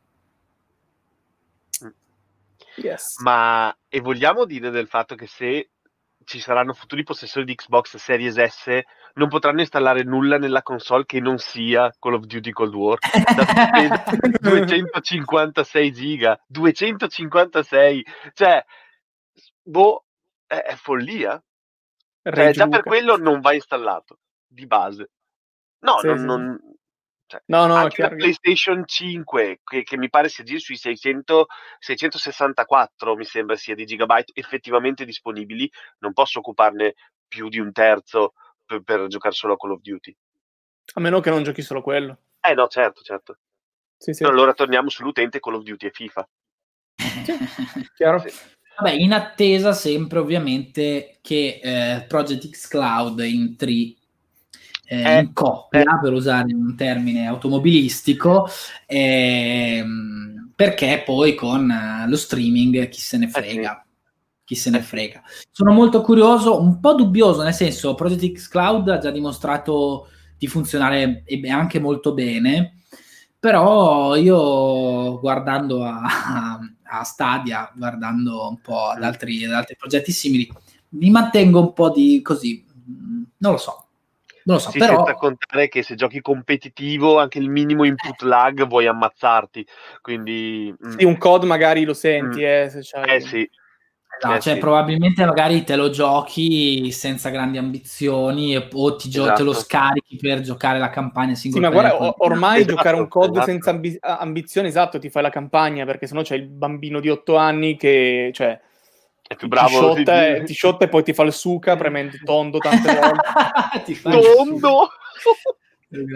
[2.77, 3.19] Yes.
[3.21, 5.71] Ma e vogliamo dire del fatto che se
[6.23, 8.81] ci saranno futuri possessori di Xbox Series S
[9.13, 12.99] non potranno installare nulla nella console che non sia Call of Duty Cold War?
[12.99, 14.03] Da
[14.39, 18.63] 256 giga, 256, cioè,
[19.63, 20.05] boh,
[20.45, 21.41] è, è follia.
[22.21, 25.11] Cioè, già per quello non va installato di base.
[25.79, 26.25] No, Sì, non, sì.
[26.25, 26.59] non-
[27.27, 31.47] cioè, No, no, anche la PlayStation 5, che, che mi pare si aggira sui 600,
[31.79, 35.69] 664, mi sembra sia di gigabyte effettivamente disponibili,
[35.99, 36.95] non posso occuparne
[37.27, 38.33] più di un terzo
[38.65, 40.15] per, per giocare solo a Call of Duty.
[40.93, 42.17] A meno che non giochi solo quello.
[42.39, 43.37] Eh no, certo, certo.
[43.97, 44.23] Sì, sì.
[44.23, 46.29] Allora torniamo sull'utente Call of Duty e FIFA.
[47.95, 48.19] Chiaro?
[48.19, 48.55] Sì.
[48.77, 53.97] Vabbè, in attesa sempre ovviamente che eh, Project X Cloud entri
[54.87, 58.47] eh, Eh, in coppia, per usare un termine automobilistico,
[58.85, 63.85] ehm, perché poi con eh, lo streaming chi se ne frega.
[64.45, 65.21] Chi se ne frega.
[65.51, 70.07] Sono molto curioso, un po' dubbioso, nel senso, Project X Cloud ha già dimostrato
[70.37, 72.83] di funzionare e anche molto bene,
[73.39, 76.01] però io guardando a,
[76.83, 80.49] a Stadia, guardando un po' ad altri, ad altri progetti simili,
[80.89, 83.86] mi mantengo un po' di così, mm, non lo so,
[84.47, 88.21] non lo so, Sì, però senza contare che se giochi competitivo anche il minimo input
[88.23, 89.65] lag vuoi ammazzarti.
[90.01, 92.45] Quindi mm, Sì, un COD magari lo senti, Mm.
[92.45, 93.15] eh, se c'hai...
[93.15, 93.49] eh sì,
[94.25, 94.59] No, Eh, cioè, sì.
[94.59, 99.53] probabilmente magari te lo giochi senza grandi ambizioni o ti gio- te lo Esatto.
[99.53, 103.07] scarichi per giocare la campagna Sì, single ma guarda, o- con- ormai Esatto, giocare un
[103.07, 103.45] COD esatto.
[103.51, 107.35] senza ambi- ambizioni, esatto, ti fai la campagna, perché sennò c'è il bambino di 8
[107.37, 108.59] anni che, cioè,
[109.27, 109.67] è più ti bravo.
[109.69, 113.27] shotta, di- e, ti shotta e poi ti fa il suca premendo tondo tante volte.
[113.85, 114.89] Ti Tondo!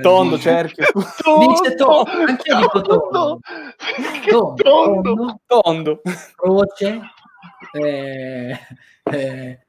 [0.01, 0.85] tondo, cerchio.
[0.93, 3.39] Dice tondo, anche io dico tondo.
[4.21, 5.15] Che Tondo, tondo!
[5.15, 6.01] tondo, Tondo.
[6.35, 7.01] croce,
[7.73, 8.59] eh,
[9.11, 9.59] eh,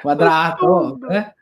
[0.00, 1.08] quadrato, Tondo.
[1.08, 1.34] eh?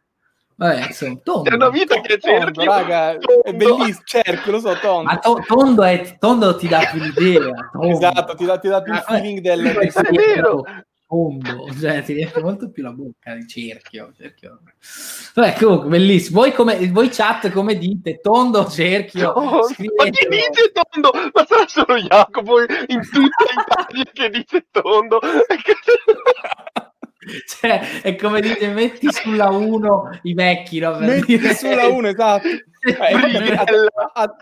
[0.57, 1.49] Vabbè, insomma, tondo.
[1.49, 3.57] C'è una vita che è Tondo, raga, è Tondo.
[3.57, 5.03] bellissimo, cerchio, lo so, tondo.
[5.11, 7.71] Ma to- tondo, è, tondo ti dà più l'idea.
[7.73, 7.87] tondo.
[7.89, 9.79] Esatto, ti dà, ti dà più il Ah, feeling del...
[9.79, 10.65] ti È vero.
[11.11, 14.61] Tondo, cioè ti riempie molto più la bocca di cerchio, cerchio.
[15.35, 16.41] Vabbè, comunque, bellissimo.
[16.41, 18.21] Voi, come, voi chat come dite?
[18.21, 19.33] Tondo, cerchio?
[19.35, 19.51] Tondo.
[19.57, 20.31] Ma chi Scrivetelo.
[20.31, 21.11] dice tondo?
[21.33, 25.19] Ma sarà solo Jacopo in tutta Italia che dice tondo?
[27.47, 30.93] Cioè, è come dite, metti sulla 1 i vecchi, no?
[30.97, 32.49] Per Metti dire- sulla 1, esatto.
[32.49, 33.91] Eh, Brigella.
[33.95, 34.37] a, a-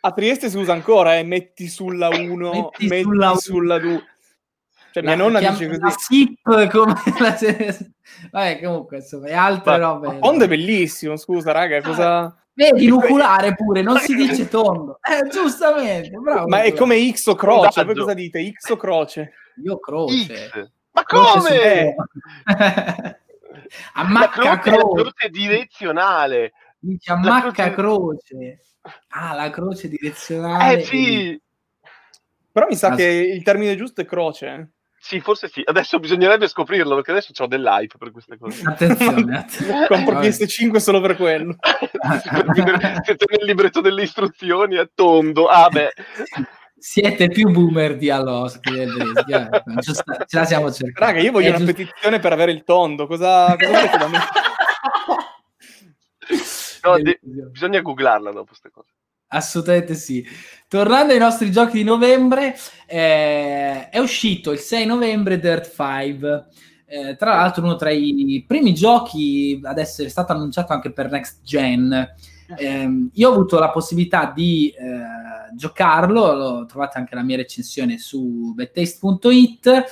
[0.00, 3.84] a Trieste si usa ancora, eh, metti sulla 1, Metti metti, sulla sulla, uno.
[3.88, 4.04] 2.
[4.96, 5.96] Cioè, La- mia nonna chiam- dice la così.
[5.98, 7.36] SIP come la
[8.30, 10.06] Vabbè, comunque, insomma, e altre Ma- robe.
[10.06, 12.34] Ma Tondo è bellissimo, scusa, raga, cosa...
[12.54, 14.98] Vedi, nuculare pure, non si dice tondo.
[15.02, 16.48] Eh, giustamente, bravo.
[16.48, 18.50] Ma è come X o croce, voi cosa dite?
[18.50, 19.32] X o croce?
[19.62, 20.34] Io croce.
[20.48, 20.70] X.
[20.92, 21.48] Ma Croce come?
[21.58, 21.94] te.
[23.94, 25.02] La Ammacca croce, la croce.
[25.02, 26.52] croce direzionale.
[26.78, 28.60] Dice ammacca croce- croce.
[29.08, 30.78] Ah, la croce direzionale.
[30.80, 31.42] Eh sì,
[32.52, 34.70] Però mi sa Ah, che il termine giusto è croce.
[35.06, 35.62] Sì, forse sì.
[35.64, 38.62] Adesso bisognerebbe scoprirlo perché adesso ho dell'hype per queste cose.
[38.66, 39.86] Attenzione, attenzione.
[39.86, 40.26] Compro Vabbè.
[40.28, 41.54] PS5 solo per quello.
[43.04, 45.46] Se te nel libretto delle istruzioni è tondo.
[45.46, 45.92] Ah, beh.
[46.78, 49.80] Siete più boomer di Allo, scrive Breschi.
[49.80, 51.12] Giusta- ce la siamo cercando.
[51.12, 53.06] Raga, io voglio È una giusto- petizione per avere il tondo.
[53.06, 54.18] Cosa, cosa volete da me?
[56.82, 58.90] No, de- bisogna googlarla dopo queste cose.
[59.28, 60.24] Assolutamente sì.
[60.68, 62.56] Tornando ai nostri giochi di novembre,
[62.86, 66.46] eh, è uscito il 6 novembre Dirt 5.
[66.88, 71.42] Eh, tra l'altro uno tra i primi giochi ad essere stato annunciato anche per Next
[71.42, 72.14] Gen.
[72.56, 77.98] Eh, io ho avuto la possibilità di eh, giocarlo, lo trovate anche la mia recensione
[77.98, 79.84] su bettaste.it.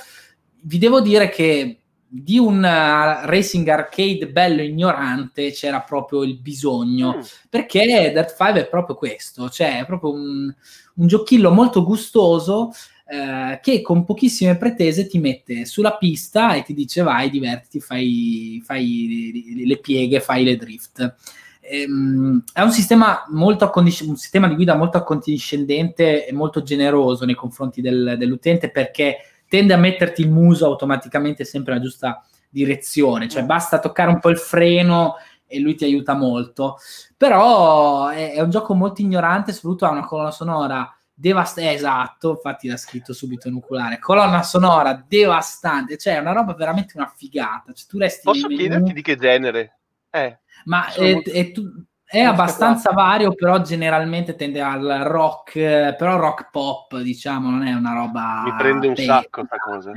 [0.61, 7.17] Vi devo dire che di un uh, racing arcade bello ignorante c'era proprio il bisogno,
[7.17, 7.21] mm.
[7.49, 10.53] perché Dirt 5 è proprio questo, cioè è proprio un,
[10.95, 12.71] un giochillo molto gustoso
[13.07, 18.61] eh, che con pochissime pretese ti mette sulla pista e ti dice vai, divertiti, fai,
[18.65, 21.15] fai le pieghe, fai le drift.
[21.61, 27.25] Ehm, è un sistema, molto accondisc- un sistema di guida molto accondiscendente e molto generoso
[27.25, 33.27] nei confronti del, dell'utente perché tende a metterti il muso automaticamente sempre nella giusta direzione,
[33.27, 35.15] cioè basta toccare un po' il freno
[35.45, 36.77] e lui ti aiuta molto.
[37.17, 42.67] Però è, è un gioco molto ignorante, soprattutto ha una colonna sonora devastante, esatto, infatti
[42.67, 47.71] l'ha scritto subito nucleare, colonna sonora devastante, cioè è una roba veramente una figata.
[47.71, 49.79] Cioè, tu resti Posso chiederti di che genere?
[50.09, 51.31] Eh, Ma è, molto...
[51.31, 51.63] è tu
[52.07, 57.93] è abbastanza vario, però generalmente tende al rock, però rock pop, diciamo, non è una
[57.93, 58.43] roba...
[58.45, 59.21] Mi prende un tesa.
[59.21, 59.91] sacco questa cosa.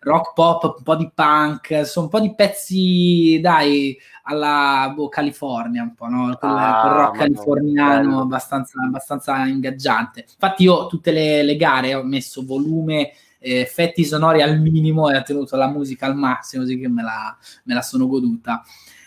[0.00, 5.82] Rock pop, un po' di punk, sono un po' di pezzi, dai, alla boh, California,
[5.82, 6.36] un po', no?
[6.38, 10.26] Quel, ah, quel rock californiano abbastanza, abbastanza, ingaggiante.
[10.30, 15.22] Infatti io tutte le, le gare ho messo volume effetti sonori al minimo e ho
[15.22, 18.62] tenuto la musica al massimo, così che me la, me la sono goduta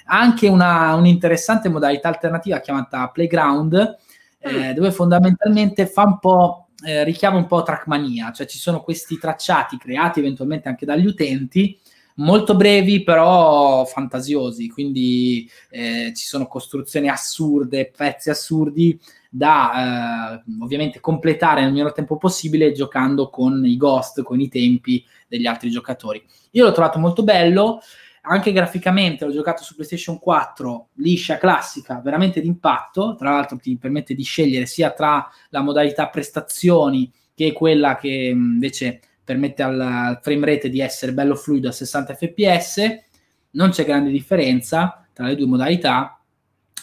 [0.05, 3.97] anche una, un'interessante modalità alternativa chiamata Playground,
[4.39, 4.71] eh, mm.
[4.71, 9.77] dove fondamentalmente fa un po', eh, richiama un po' Trackmania, cioè ci sono questi tracciati
[9.77, 11.79] creati eventualmente anche dagli utenti,
[12.15, 18.99] molto brevi però fantasiosi, quindi eh, ci sono costruzioni assurde, pezzi assurdi
[19.29, 25.03] da eh, ovviamente completare nel minor tempo possibile giocando con i ghost, con i tempi
[25.27, 26.21] degli altri giocatori.
[26.51, 27.79] Io l'ho trovato molto bello,
[28.21, 34.13] anche graficamente l'ho giocato su PlayStation 4, liscia, classica, veramente d'impatto, tra l'altro ti permette
[34.13, 40.69] di scegliere sia tra la modalità prestazioni che quella che invece permette al frame rate
[40.69, 42.81] di essere bello fluido a 60 fps,
[43.51, 46.19] non c'è grande differenza tra le due modalità.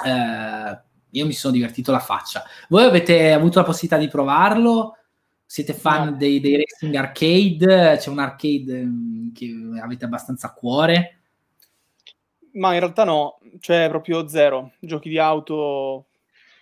[0.05, 0.80] Eh,
[1.11, 2.43] io mi sono divertito la faccia.
[2.68, 4.97] Voi avete avuto la possibilità di provarlo?
[5.45, 6.16] Siete fan no.
[6.16, 7.97] dei, dei racing arcade?
[7.99, 8.89] C'è un arcade
[9.32, 11.18] che avete abbastanza a cuore?
[12.53, 14.72] Ma in realtà no, cioè proprio zero.
[14.80, 16.07] Giochi di auto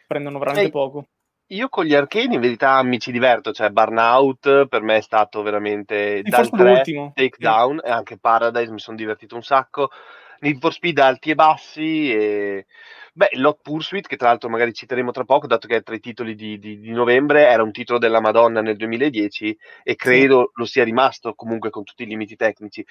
[0.06, 1.06] prendono veramente Ehi, poco.
[1.50, 5.42] Io con gli arcade in verità mi ci diverto, cioè Burnout per me è stato
[5.42, 6.82] veramente sì, dal 3,
[7.14, 7.86] Takedown sì.
[7.86, 9.90] e anche Paradise mi sono divertito un sacco.
[10.40, 12.66] Need for Speed alti e bassi e
[13.16, 16.00] Beh, Lot Pursuit, che tra l'altro magari citeremo tra poco, dato che è tra i
[16.00, 20.50] titoli di, di, di novembre, era un titolo della Madonna nel 2010 e credo sì.
[20.52, 22.84] lo sia rimasto comunque con tutti i limiti tecnici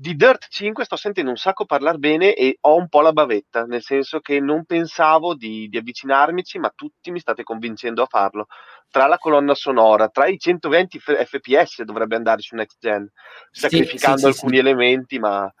[0.00, 3.64] di Dirt 5 sto sentendo un sacco parlare bene e ho un po' la bavetta,
[3.64, 8.46] nel senso che non pensavo di, di avvicinarmici, ma tutti mi state convincendo a farlo.
[8.88, 13.06] Tra la colonna sonora, tra i 120 f- fps dovrebbe andare su Next Gen,
[13.50, 15.52] sacrificando sì, sì, alcuni sì, elementi, ma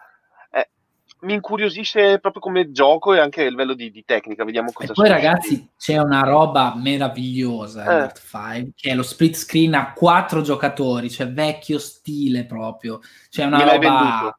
[1.22, 4.44] mi incuriosisce proprio come gioco e anche a livello di, di tecnica.
[4.44, 8.12] Vediamo cosa e poi, ragazzi, c'è una roba meravigliosa in eh.
[8.14, 13.00] 5 che è lo split screen a quattro giocatori, cioè vecchio stile proprio.
[13.28, 14.38] C'è una Me roba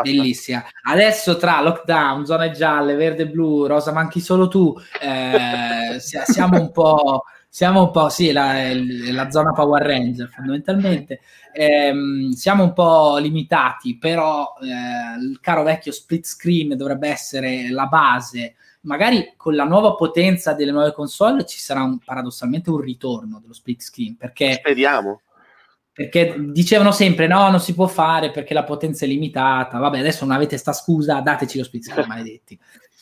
[0.00, 0.64] bellissima.
[0.84, 6.70] Adesso tra lockdown, zone gialle, verde e blu, rosa manchi solo tu, eh, siamo un
[6.70, 7.24] po'.
[7.54, 8.72] Siamo un po', sì, la,
[9.12, 11.20] la zona Power Ranger fondamentalmente
[11.52, 17.86] ehm, siamo un po' limitati, però eh, il caro vecchio split screen dovrebbe essere la
[17.86, 18.54] base.
[18.82, 23.52] Magari con la nuova potenza delle nuove console ci sarà un, paradossalmente un ritorno dello
[23.52, 24.16] split screen.
[24.16, 25.20] Perché, Speriamo.
[25.92, 29.76] Perché dicevano sempre no, non si può fare perché la potenza è limitata.
[29.76, 32.58] Vabbè, adesso non avete sta scusa, dateci lo split screen, maledetti.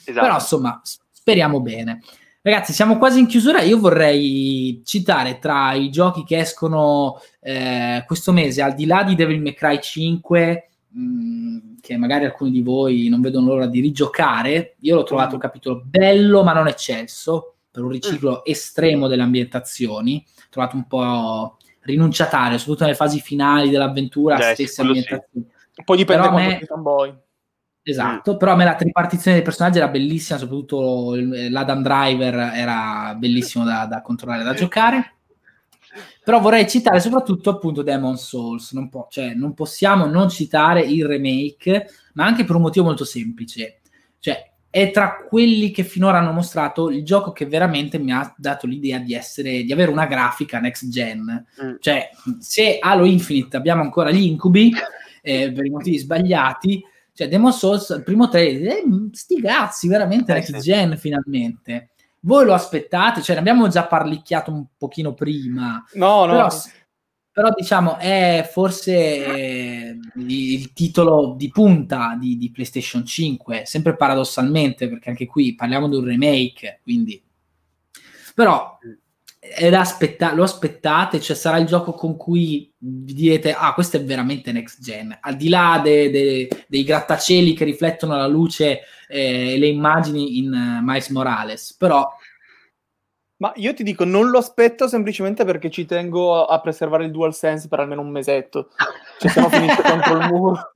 [0.07, 0.20] esatto.
[0.20, 2.01] Però insomma, speriamo bene.
[2.43, 3.61] Ragazzi, siamo quasi in chiusura.
[3.61, 9.14] Io vorrei citare tra i giochi che escono eh, questo mese, al di là di
[9.14, 13.80] Devil May Cry 5, mh, mm, che magari alcuni di voi non vedono l'ora di
[13.80, 14.76] rigiocare.
[14.80, 15.41] Io l'ho trovato un mm.
[15.41, 18.43] capitolo bello, ma non eccelso, per un riciclo mm.
[18.51, 20.24] estremo delle ambientazioni.
[20.26, 25.47] Ho trovato un po' rinunciatario, soprattutto nelle fasi finali dell'avventura, yes, stesse ambientazioni.
[25.74, 25.82] Sì.
[25.84, 26.61] Poi dipende da me...
[26.64, 27.14] fanboy.
[27.82, 28.36] Esatto, mm.
[28.36, 33.86] però a me la tripartizione dei personaggi era bellissima, soprattutto l'Adam Driver era bellissimo da,
[33.86, 35.14] da controllare, da giocare.
[36.22, 41.04] Però vorrei citare soprattutto appunto Demon Souls, non, po- cioè, non possiamo non citare il
[41.04, 43.80] remake, ma anche per un motivo molto semplice.
[44.18, 48.68] Cioè, è tra quelli che finora hanno mostrato il gioco che veramente mi ha dato
[48.68, 51.44] l'idea di essere di avere una grafica next gen.
[51.64, 51.74] Mm.
[51.80, 54.72] Cioè, se Halo Infinite abbiamo ancora gli incubi
[55.22, 56.84] eh, per i motivi sbagliati,
[57.20, 60.70] cioè Demon Souls, il primo trailer, eh, sti cazzi, veramente eh, next sì.
[60.70, 61.90] gen finalmente.
[62.20, 63.20] Voi lo aspettate?
[63.20, 65.84] Cioè, ne abbiamo già parlicchiato un pochino prima.
[65.94, 66.32] No, no.
[66.32, 66.48] Però,
[67.30, 74.88] però diciamo è forse eh, il titolo di punta di, di, PlayStation 5, sempre paradossalmente,
[74.88, 77.22] perché anche qui parliamo di un remake, quindi...
[78.34, 78.78] Però
[79.72, 84.53] aspetta- lo aspettate, cioè sarà il gioco con cui vi direte, ah, questo è veramente
[84.53, 89.59] next gen, al di là de- de- dei grattacieli che riflettono la luce e eh,
[89.59, 92.09] le immagini in uh, Miles Morales, però
[93.41, 97.68] ma io ti dico, non lo aspetto semplicemente perché ci tengo a, preservare il DualSense
[97.68, 98.68] per almeno un mesetto.
[99.18, 100.72] Cioè, se no finisce contro il muro.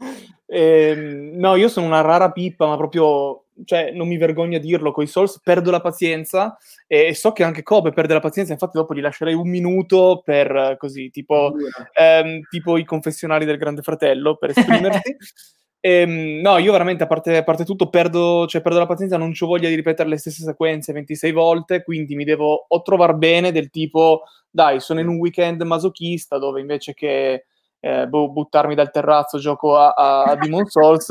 [0.47, 0.59] E,
[0.97, 4.93] ehm, no, io sono una rara pippa, ma proprio, cioè, non mi vergogno a dirlo,
[4.93, 8.53] con i Souls perdo la pazienza e, e, so che anche Kobe perde la pazienza,
[8.53, 11.53] infatti dopo gli lascerei un minuto per, così, tipo,
[11.93, 15.17] ehm, tipo i confessionali del Grande Fratello, per esprimersi.
[15.87, 19.35] Ehm, no, io veramente, a parte, a parte tutto, perdo, cioè, perdo, la pazienza, non
[19.39, 23.53] ho voglia di ripetere le stesse sequenze 26 volte, quindi mi devo o trovare bene
[23.53, 27.45] del tipo, dai, sono in un weekend masochista dove invece che
[27.81, 31.11] eh, buttarmi dal terrazzo gioco a, a, a Demon Souls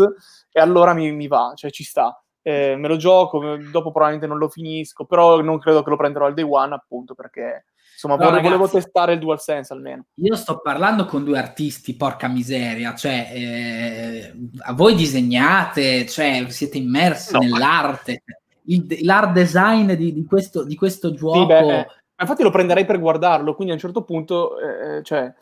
[0.52, 2.23] e allora mi, mi, va, cioè ci sta.
[2.46, 6.26] Eh, me lo gioco, dopo probabilmente non lo finisco, però non credo che lo prenderò
[6.26, 10.06] al day one appunto perché Insomma, no, volevo, ragazzi, testare il DualSense almeno.
[10.16, 16.78] Io sto parlando con due artisti, porca miseria, cioè eh, a voi disegnate, cioè siete
[16.78, 17.40] immersi no.
[17.40, 18.24] nell'arte,
[18.66, 21.40] il, l'art design di, di, questo, di questo, gioco.
[21.40, 21.88] Sì, beh, eh,
[22.20, 25.34] infatti lo prenderei per guardarlo, quindi a un certo punto, eh, eh cioè,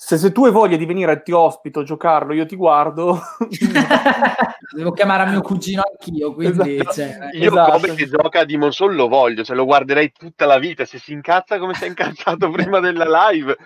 [0.00, 3.18] se, se, tu hai voglia di venire ti ospito, giocarlo, io ti guardo.
[4.72, 6.76] Devo chiamare a mio cugino anch'io, quindi...
[6.76, 6.92] Esatto.
[6.92, 7.72] Cioè, io esatto.
[7.72, 11.00] come che gioca a Demon Soul lo voglio, cioè lo guarderei tutta la vita, se
[11.00, 13.56] si incazza come si è incazzato prima della live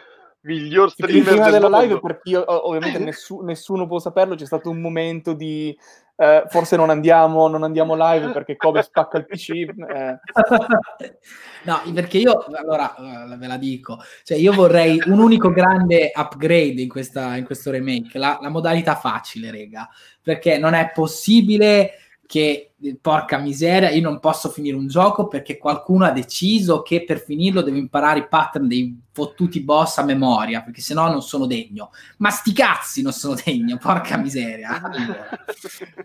[0.43, 1.87] miglior streamer prima del della mondo.
[1.87, 5.77] live perché io, ovviamente nessu- nessuno può saperlo c'è stato un momento di
[6.17, 9.51] eh, forse non andiamo, non andiamo live perché Kobe spacca il PC.
[9.51, 10.19] Eh.
[11.65, 16.81] No, perché io, allora, eh, ve la dico, cioè io vorrei un unico grande upgrade
[16.81, 19.89] in, questa, in questo remake, la, la modalità facile, rega,
[20.21, 21.93] perché non è possibile
[22.27, 27.21] che porca miseria, io non posso finire un gioco perché qualcuno ha deciso che per
[27.21, 31.91] finirlo devo imparare i pattern dei fottuti boss a memoria, perché sennò non sono degno.
[32.19, 34.81] Ma sti cazzi non sono degno, porca miseria.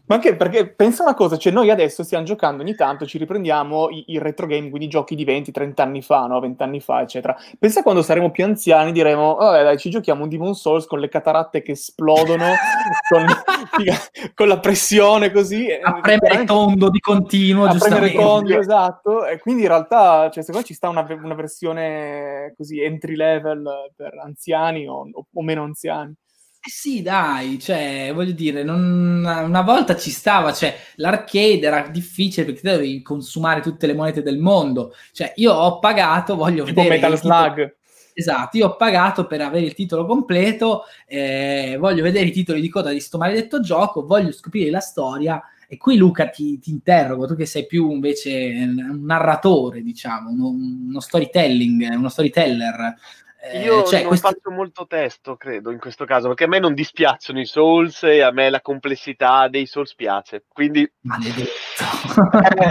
[0.06, 3.90] Ma anche perché pensa una cosa, cioè noi adesso stiamo giocando ogni tanto, ci riprendiamo
[3.90, 6.40] i, i retro game, quindi giochi di 20, 30 anni fa, no?
[6.40, 7.36] 20 anni fa, eccetera.
[7.58, 11.08] Pensa quando saremo più anziani diremo, vabbè dai, ci giochiamo un Demon Souls con le
[11.10, 12.54] cataratte che esplodono,
[13.10, 13.26] con,
[14.36, 15.68] con, la pressione così.
[15.72, 19.26] A premere tondo di continuo, a premere tondo, esatto.
[19.26, 23.92] E quindi in realtà, cioè, secondo me ci sta una, una versione così entry level
[23.96, 26.14] per anziani o, o meno anziani.
[26.60, 32.46] Eh sì, dai, cioè, voglio dire, non, una volta ci stava, cioè, l'arcade era difficile
[32.46, 34.94] perché te dovevi consumare tutte le monete del mondo.
[35.14, 37.00] Cioè, io ho pagato, voglio tipo vedere...
[37.00, 37.76] Metal Slug.
[38.14, 42.68] Esatto, io ho pagato per avere il titolo completo, eh, voglio vedere i titoli di
[42.68, 45.40] coda di sto maledetto gioco, voglio scoprire la storia
[45.70, 50.48] e qui Luca ti, ti, interrogo, tu che sei più invece un narratore, diciamo, uno,
[50.48, 52.96] uno storytelling, uno storyteller.
[53.40, 54.30] Eh, Io cioè, non questo...
[54.30, 58.22] faccio molto testo, credo, in questo caso, perché a me non dispiacciono i Souls e
[58.22, 60.46] a me la complessità dei Souls piace.
[60.48, 60.92] Quindi eh,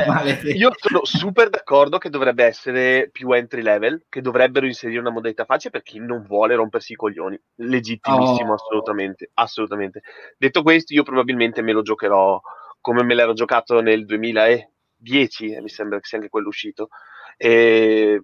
[0.07, 0.49] Maledetto.
[0.49, 5.45] io sono super d'accordo che dovrebbe essere più entry level, che dovrebbero inserire una modalità
[5.45, 7.39] facile per chi non vuole rompersi i coglioni.
[7.57, 8.55] Legittimissimo, oh.
[8.55, 10.03] assolutamente, assolutamente.
[10.37, 12.41] Detto questo, io probabilmente me lo giocherò
[12.87, 16.91] come me l'ero giocato nel 2010, eh, mi sembra che sia anche quello uscito.
[17.37, 18.23] E,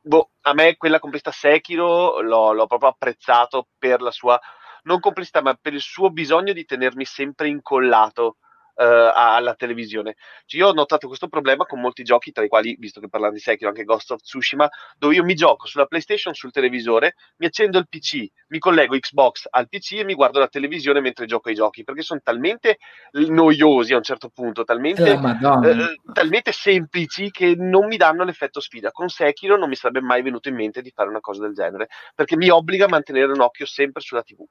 [0.00, 4.40] boh, a me quella complessità Sekiro l'ho, l'ho proprio apprezzato per la sua,
[4.84, 8.38] non complessità, ma per il suo bisogno di tenermi sempre incollato
[8.74, 10.16] uh, alla televisione.
[10.46, 13.36] Cioè, io ho notato questo problema con molti giochi, tra i quali, visto che parlando
[13.36, 17.46] di Sekiro, anche Ghost of Tsushima, dove io mi gioco sulla PlayStation, sul televisore, mi
[17.46, 21.48] accendo il PC, mi collego Xbox al PC e mi guardo la televisione mentre gioco
[21.48, 22.78] ai giochi, perché sono talmente
[23.12, 28.60] noiosi a un certo punto, talmente, eh, eh, talmente semplici che non mi danno l'effetto
[28.60, 28.90] sfida.
[28.90, 31.88] Con Sekiro non mi sarebbe mai venuto in mente di fare una cosa del genere,
[32.14, 34.44] perché mi obbliga a mantenere un occhio sempre sulla TV.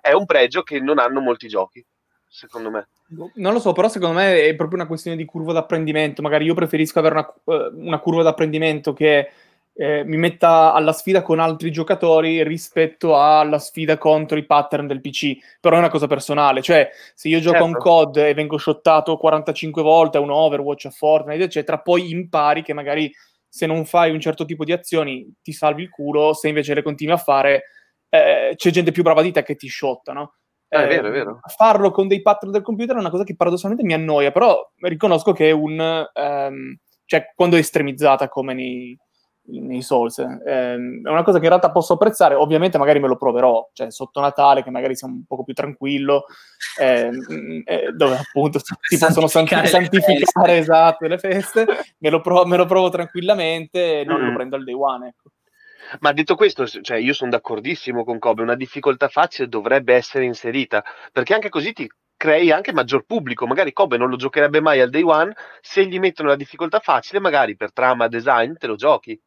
[0.00, 1.84] È un pregio che non hanno molti giochi
[2.34, 2.88] secondo me.
[3.06, 6.20] Boh, non lo so, però secondo me è proprio una questione di curva d'apprendimento.
[6.20, 9.30] Magari io preferisco avere una, eh, una curva d'apprendimento che
[9.76, 15.00] eh, mi metta alla sfida con altri giocatori rispetto alla sfida contro i pattern del
[15.00, 15.36] PC.
[15.60, 17.64] Però è una cosa personale, cioè se io gioco certo.
[17.64, 17.88] a un certo.
[17.88, 22.72] COD e vengo shottato 45 volte a un Overwatch, a Fortnite, eccetera, poi impari che
[22.72, 23.12] magari
[23.48, 26.82] se non fai un certo tipo di azioni ti salvi il culo, se invece le
[26.82, 27.62] continui a fare
[28.08, 30.34] eh, c'è gente più brava di te che ti shotta, no?
[30.80, 31.40] Eh, è vero, è vero.
[31.56, 35.32] Farlo con dei pattern del computer è una cosa che paradossalmente mi annoia, però riconosco
[35.32, 36.06] che è un...
[36.14, 38.98] Um, cioè, quando è estremizzata come nei,
[39.46, 40.18] nei Souls.
[40.18, 43.90] Eh, è una cosa che in realtà posso apprezzare, ovviamente magari me lo proverò, cioè
[43.90, 46.24] sotto Natale che magari sia un poco più tranquillo,
[46.80, 47.10] eh,
[47.64, 51.66] eh, dove appunto si possono santificare, santificare esatto, le feste,
[51.98, 54.26] me lo, provo, me lo provo tranquillamente e non mm.
[54.26, 55.08] lo prendo al day one.
[55.08, 55.30] Ecco.
[56.00, 60.84] Ma detto questo, cioè, io sono d'accordissimo con Kobe, una difficoltà facile dovrebbe essere inserita,
[61.12, 63.46] perché anche così ti crei anche maggior pubblico.
[63.46, 67.20] Magari Kobe non lo giocherebbe mai al day one, se gli mettono la difficoltà facile,
[67.20, 69.20] magari per trama, design, te lo giochi.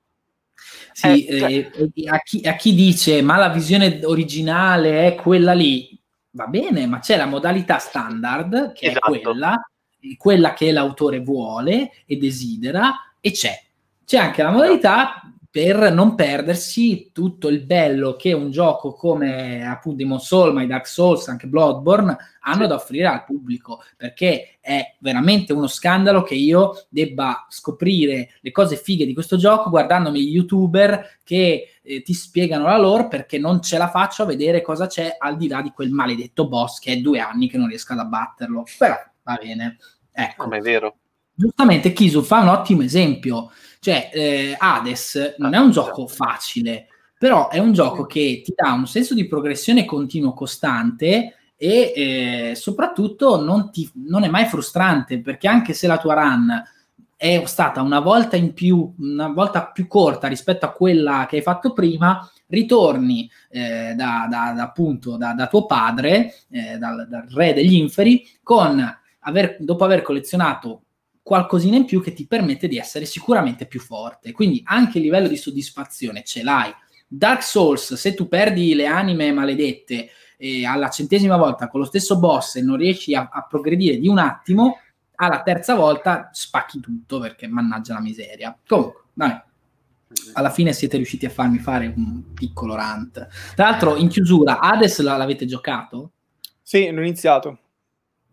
[0.92, 1.52] Sì, eh, cioè...
[1.52, 5.96] eh, a, chi, a, chi, dice ma la visione originale è quella lì,
[6.32, 9.14] va bene, ma c'è la modalità standard che esatto.
[9.14, 9.70] è quella,
[10.18, 13.64] quella che l'autore vuole e desidera, e c'è.
[14.04, 19.98] C'è anche la modalità per non perdersi tutto il bello che un gioco come appunto
[19.98, 22.68] Demon Soul, My Dark Souls, anche Bloodborne hanno sì.
[22.68, 28.76] da offrire al pubblico, perché è veramente uno scandalo che io debba scoprire le cose
[28.76, 33.62] fighe di questo gioco guardandomi gli youtuber che eh, ti spiegano la lore perché non
[33.62, 36.94] ce la faccio a vedere cosa c'è al di là di quel maledetto boss che
[36.94, 39.78] è due anni che non riesco ad abbatterlo, però va bene.
[40.12, 40.44] Ecco.
[40.44, 40.98] Come è vero.
[41.34, 43.52] Giustamente Kisu fa un ottimo esempio
[43.88, 48.74] cioè, eh, Hades non è un gioco facile, però è un gioco che ti dà
[48.74, 55.22] un senso di progressione continuo, costante e eh, soprattutto non, ti, non è mai frustrante,
[55.22, 56.64] perché anche se la tua run
[57.16, 61.42] è stata una volta in più, una volta più corta rispetto a quella che hai
[61.42, 67.26] fatto prima, ritorni eh, da, da, da, appunto da, da tuo padre, eh, dal, dal,
[67.30, 68.86] re degli inferi, con
[69.20, 70.82] aver, dopo aver collezionato
[71.28, 74.32] qualcosina in più che ti permette di essere sicuramente più forte.
[74.32, 76.74] Quindi anche il livello di soddisfazione ce l'hai.
[77.06, 82.18] Dark Souls, se tu perdi le anime maledette eh, alla centesima volta con lo stesso
[82.18, 84.80] boss e non riesci a, a progredire di un attimo,
[85.16, 88.58] alla terza volta spacchi tutto perché mannaggia la miseria.
[88.66, 89.38] Comunque, dai.
[90.32, 93.28] Alla fine siete riusciti a farmi fare un piccolo rant.
[93.54, 96.12] Tra l'altro, in chiusura, Hades l'avete giocato?
[96.62, 97.60] Sì, l'ho iniziato.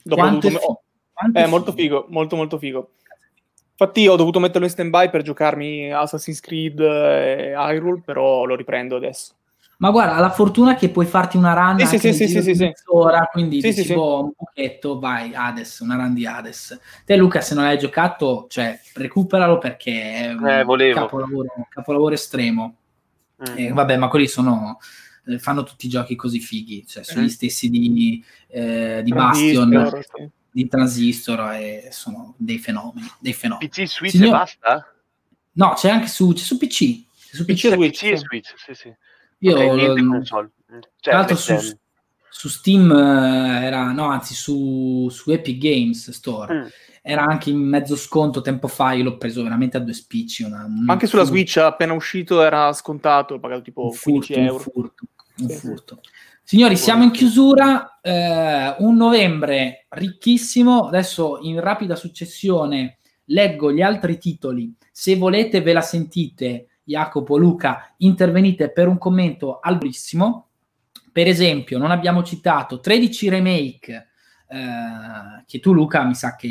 [0.01, 0.79] Dopo Quanto dovuto...
[0.79, 0.84] È
[1.35, 2.91] eh, molto figo, molto molto figo.
[3.77, 8.97] Infatti ho dovuto metterlo in stand-by per giocarmi Assassin's Creed e Hyrule, però lo riprendo
[8.97, 9.35] adesso.
[9.79, 13.29] Ma guarda, la fortuna che puoi farti una run sì, sì, sì, sì, sì, ora,
[13.31, 16.79] quindi sì, dici, sì, boh, un pochetto, vai, Hades, una run di Hades.
[17.05, 22.77] Te Luca, se non l'hai giocato, cioè, recuperalo perché è un eh, capolavoro, capolavoro, estremo.
[23.43, 23.59] Mm.
[23.59, 24.79] Eh, vabbè, ma quelli sono
[25.27, 27.25] eh, fanno tutti i giochi così fighi, cioè sono mm.
[27.25, 30.01] gli stessi di, eh, di Bastion.
[30.15, 33.09] Sì di transistor e sono dei fenomeni.
[33.19, 33.69] Dei fenomeni.
[33.69, 34.29] PC, Switch Signor...
[34.29, 34.95] e basta?
[35.55, 37.07] No, c'è anche su, c'è su PC.
[37.29, 38.95] C'è su PC, PC, Switch, PC e Switch, sì, sì.
[39.39, 40.51] Io, okay, console.
[40.67, 41.57] Cioè, tra l'altro su,
[42.31, 46.55] su, Steam eh, era, no, anzi su, su Epic Games Store.
[46.55, 46.67] Mm.
[47.03, 50.45] Era anche in mezzo sconto tempo fa, io l'ho preso veramente a due spicci.
[50.45, 54.33] Una, un, anche sulla Switch appena uscito era scontato, ho pagato tipo un furto, 15
[54.35, 54.55] euro.
[54.55, 55.05] Un furto.
[55.39, 56.01] Un sì, furto.
[56.47, 64.19] Signori, siamo in chiusura, eh, un novembre ricchissimo, adesso in rapida successione leggo gli altri
[64.19, 70.49] titoli, se volete ve la sentite, Jacopo, Luca, intervenite per un commento al brissimo.
[71.11, 74.09] Per esempio, non abbiamo citato 13 remake,
[74.47, 76.49] eh, che tu Luca mi sa che...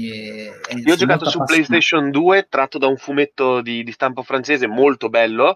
[0.75, 5.09] Io ho giocato su PlayStation 2, tratto da un fumetto di, di stampo francese molto
[5.09, 5.53] bello,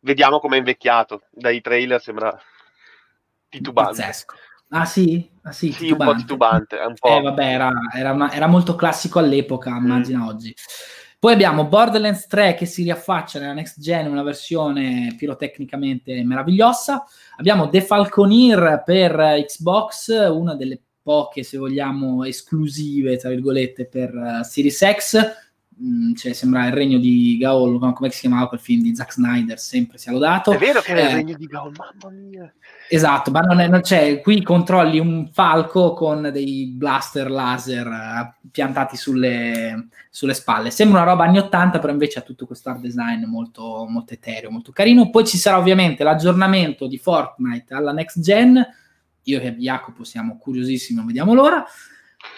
[0.00, 2.34] vediamo com'è invecchiato, dai trailer sembra
[3.48, 4.00] titubante.
[4.00, 4.34] Pazzesco.
[4.70, 5.30] Ah sì?
[5.42, 6.76] Ah, sì, sì un po' titubante.
[6.76, 7.16] Un po'...
[7.16, 9.84] Eh, vabbè, era, era, una, era, molto classico all'epoca, mm.
[9.84, 10.54] immagina oggi.
[11.18, 17.04] Poi abbiamo Borderlands 3 che si riaffaccia nella next gen, una versione pirotecnicamente meravigliosa.
[17.36, 24.42] Abbiamo The Falconeer per Xbox, una delle poche, se vogliamo, esclusive, tra virgolette, per uh,
[24.42, 25.45] Series X
[25.82, 29.58] Mm, cioè, sembra il regno di Gaol, come si chiamava quel film di Zack Snyder,
[29.58, 30.52] sempre sia lodato.
[30.52, 32.50] È vero che era eh, il regno di Gaol, mamma mia.
[32.88, 38.48] Esatto, ma non, è, non c'è, qui controlli un falco con dei blaster laser uh,
[38.50, 40.70] piantati sulle, sulle, spalle.
[40.70, 44.50] Sembra una roba anni 80, però invece ha tutto questo art design molto, molto etereo,
[44.50, 45.10] molto carino.
[45.10, 48.66] Poi ci sarà ovviamente l'aggiornamento di Fortnite alla next gen.
[49.24, 51.62] Io e Jacopo siamo curiosissimi, non vediamo l'ora.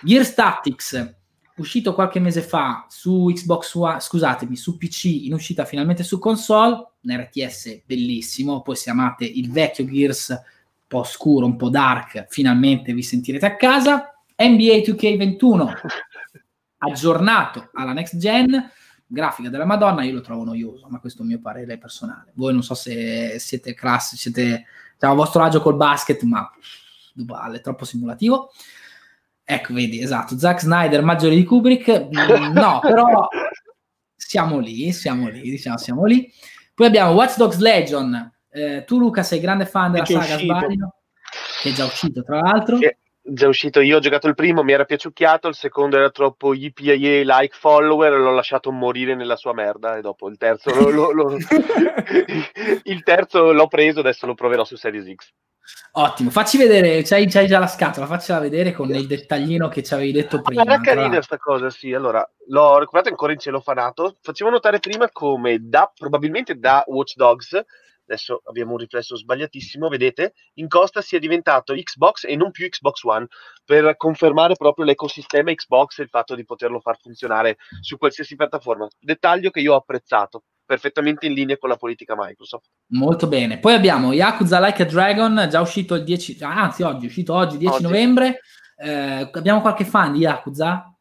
[0.03, 1.18] Gear Statics
[1.59, 6.87] uscito qualche mese fa su Xbox One, scusatemi, su PC, in uscita finalmente su console,
[7.01, 10.39] un RTS bellissimo, poi se amate il vecchio Gears, un
[10.87, 14.13] po' scuro, un po' dark, finalmente vi sentirete a casa.
[14.37, 15.73] NBA 2K21,
[16.79, 18.71] aggiornato alla next gen,
[19.05, 22.33] grafica della Madonna, io lo trovo noioso, ma questo è un mio parere personale.
[22.35, 26.49] Voi non so se siete classici, siete diciamo, a vostro agio col basket, ma
[27.53, 28.53] è troppo simulativo.
[29.51, 33.27] Ecco, vedi, esatto, Zack Snyder, maggiore di Kubrick, mm, no, però
[34.15, 36.31] siamo lì, siamo lì, diciamo, siamo lì.
[36.75, 40.97] Poi abbiamo Watch Dogs Legion, eh, tu Luca sei grande fan della saga, sbaglio?
[41.63, 42.77] Che è già uscito, tra l'altro.
[42.77, 46.53] Sì, già uscito io, ho giocato il primo, mi era piaciucchiato, il secondo era troppo
[46.53, 51.11] YPIA like follower, l'ho lasciato morire nella sua merda e dopo il terzo, lo, lo,
[51.11, 51.37] lo,
[52.85, 55.33] il terzo l'ho preso, adesso lo proverò su Series X.
[55.93, 59.95] Ottimo, facci vedere, c'hai, c'hai, già la scatola, faccela vedere con il dettaglino che ci
[59.95, 60.63] avevi detto prima.
[60.63, 61.93] Era carina questa cosa, sì.
[61.93, 64.17] Allora, l'ho recuperato ancora in celofanato.
[64.21, 67.65] Facevo notare prima come da, probabilmente da Watch Dogs,
[68.05, 73.03] adesso abbiamo un riflesso sbagliatissimo, vedete, in costa sia diventato Xbox e non più Xbox
[73.03, 73.27] One,
[73.65, 78.87] per confermare proprio l'ecosistema Xbox e il fatto di poterlo far funzionare su qualsiasi piattaforma.
[78.99, 82.69] Dettaglio che io ho apprezzato perfettamente in linea con la politica Microsoft.
[82.89, 83.59] Molto bene.
[83.59, 87.57] Poi abbiamo Yakuza Like a Dragon, già uscito il 10, anzi oggi, è uscito oggi,
[87.57, 87.83] 10 oggi.
[87.85, 88.41] novembre.
[88.77, 90.95] Eh, abbiamo qualche fan di Yakuza?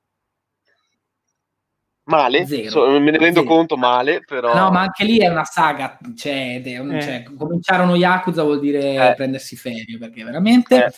[2.08, 3.54] Male, so, me ne rendo Zero.
[3.54, 4.54] conto male, però...
[4.56, 7.02] No, ma anche lì è una saga, cioè, un, eh.
[7.02, 9.14] cioè cominciare uno Yakuza vuol dire eh.
[9.14, 10.86] prendersi ferie, perché veramente...
[10.86, 10.92] Eh,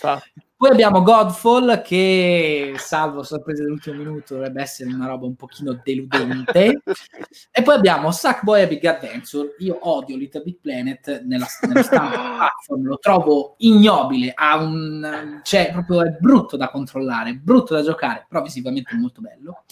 [0.60, 6.82] poi abbiamo Godfall che, salvo sorprese dell'ultimo minuto, dovrebbe essere una roba un pochino deludente.
[7.50, 9.56] e poi abbiamo Sackboy e Big Adventure.
[9.60, 16.04] Io odio Little Big Planet nella, nello platform, lo trovo ignobile, ha un, cioè, proprio
[16.04, 19.64] è brutto da controllare, brutto da giocare, però visivamente è molto bello.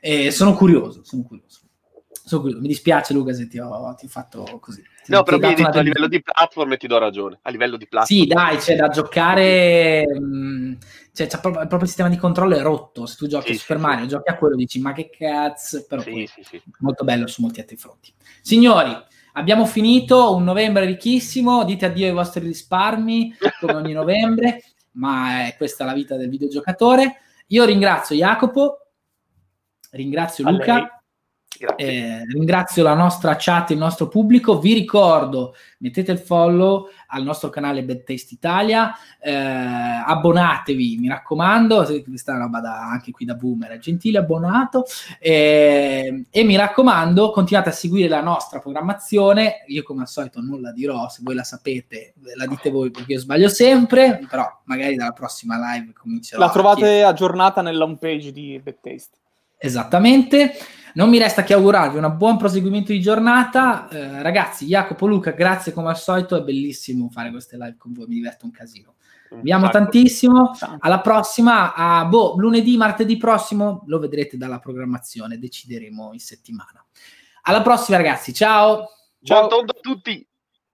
[0.00, 1.60] E sono curioso, sono curioso.
[2.24, 2.62] Sono curioso.
[2.62, 4.82] Mi dispiace Luca se ti ho, ti ho fatto così.
[5.04, 7.38] Ti, no, però mi hai detto a livello di platform e ti do ragione.
[7.42, 8.20] A livello di platform.
[8.20, 10.04] Sì, dai, c'è da giocare...
[10.06, 10.72] Mh, mm,
[11.12, 13.04] cioè, c'è proprio, proprio, il sistema di controllo è rotto.
[13.04, 14.08] Se tu giochi sì, Super sì, Mario, sì.
[14.08, 17.76] giochi a quello, dici ma che cazzo, però sì, sì, molto bello su molti altri
[17.76, 18.12] fronti.
[18.40, 18.96] Signori,
[19.32, 25.56] abbiamo finito un novembre ricchissimo, dite addio ai vostri risparmi come ogni novembre, ma è
[25.56, 27.16] questa la vita del videogiocatore.
[27.48, 28.89] Io ringrazio Jacopo
[29.90, 30.94] ringrazio A Luca.
[31.76, 34.58] Eh, ringrazio la nostra chat, il nostro pubblico.
[34.60, 41.86] Vi ricordo, mettete il follow al nostro canale Bad Taste Italia, eh, abbonatevi, mi raccomando,
[42.06, 44.84] questa è una roba da, anche qui da boomer, gentile abbonato,
[45.18, 49.64] eh, e mi raccomando, continuate a seguire la nostra programmazione.
[49.66, 53.12] Io, come al solito, non la dirò, se voi la sapete, la dite voi perché
[53.14, 56.40] io sbaglio sempre, però magari dalla prossima live comincerò.
[56.40, 59.18] La trovate aggiornata nella home page di Bad Taste.
[59.62, 60.54] Esattamente.
[60.94, 63.88] Non mi resta che augurarvi un buon proseguimento di giornata.
[63.88, 68.06] Eh, ragazzi, Jacopo, Luca, grazie come al solito, è bellissimo fare queste live con voi,
[68.06, 68.94] mi diverto un casino.
[69.42, 70.52] Vi amo tantissimo.
[70.80, 76.84] Alla prossima, a boh, lunedì, martedì prossimo, lo vedrete dalla programmazione, decideremo in settimana.
[77.42, 78.88] Alla prossima, ragazzi, ciao.
[79.22, 80.26] Ciao a tutti.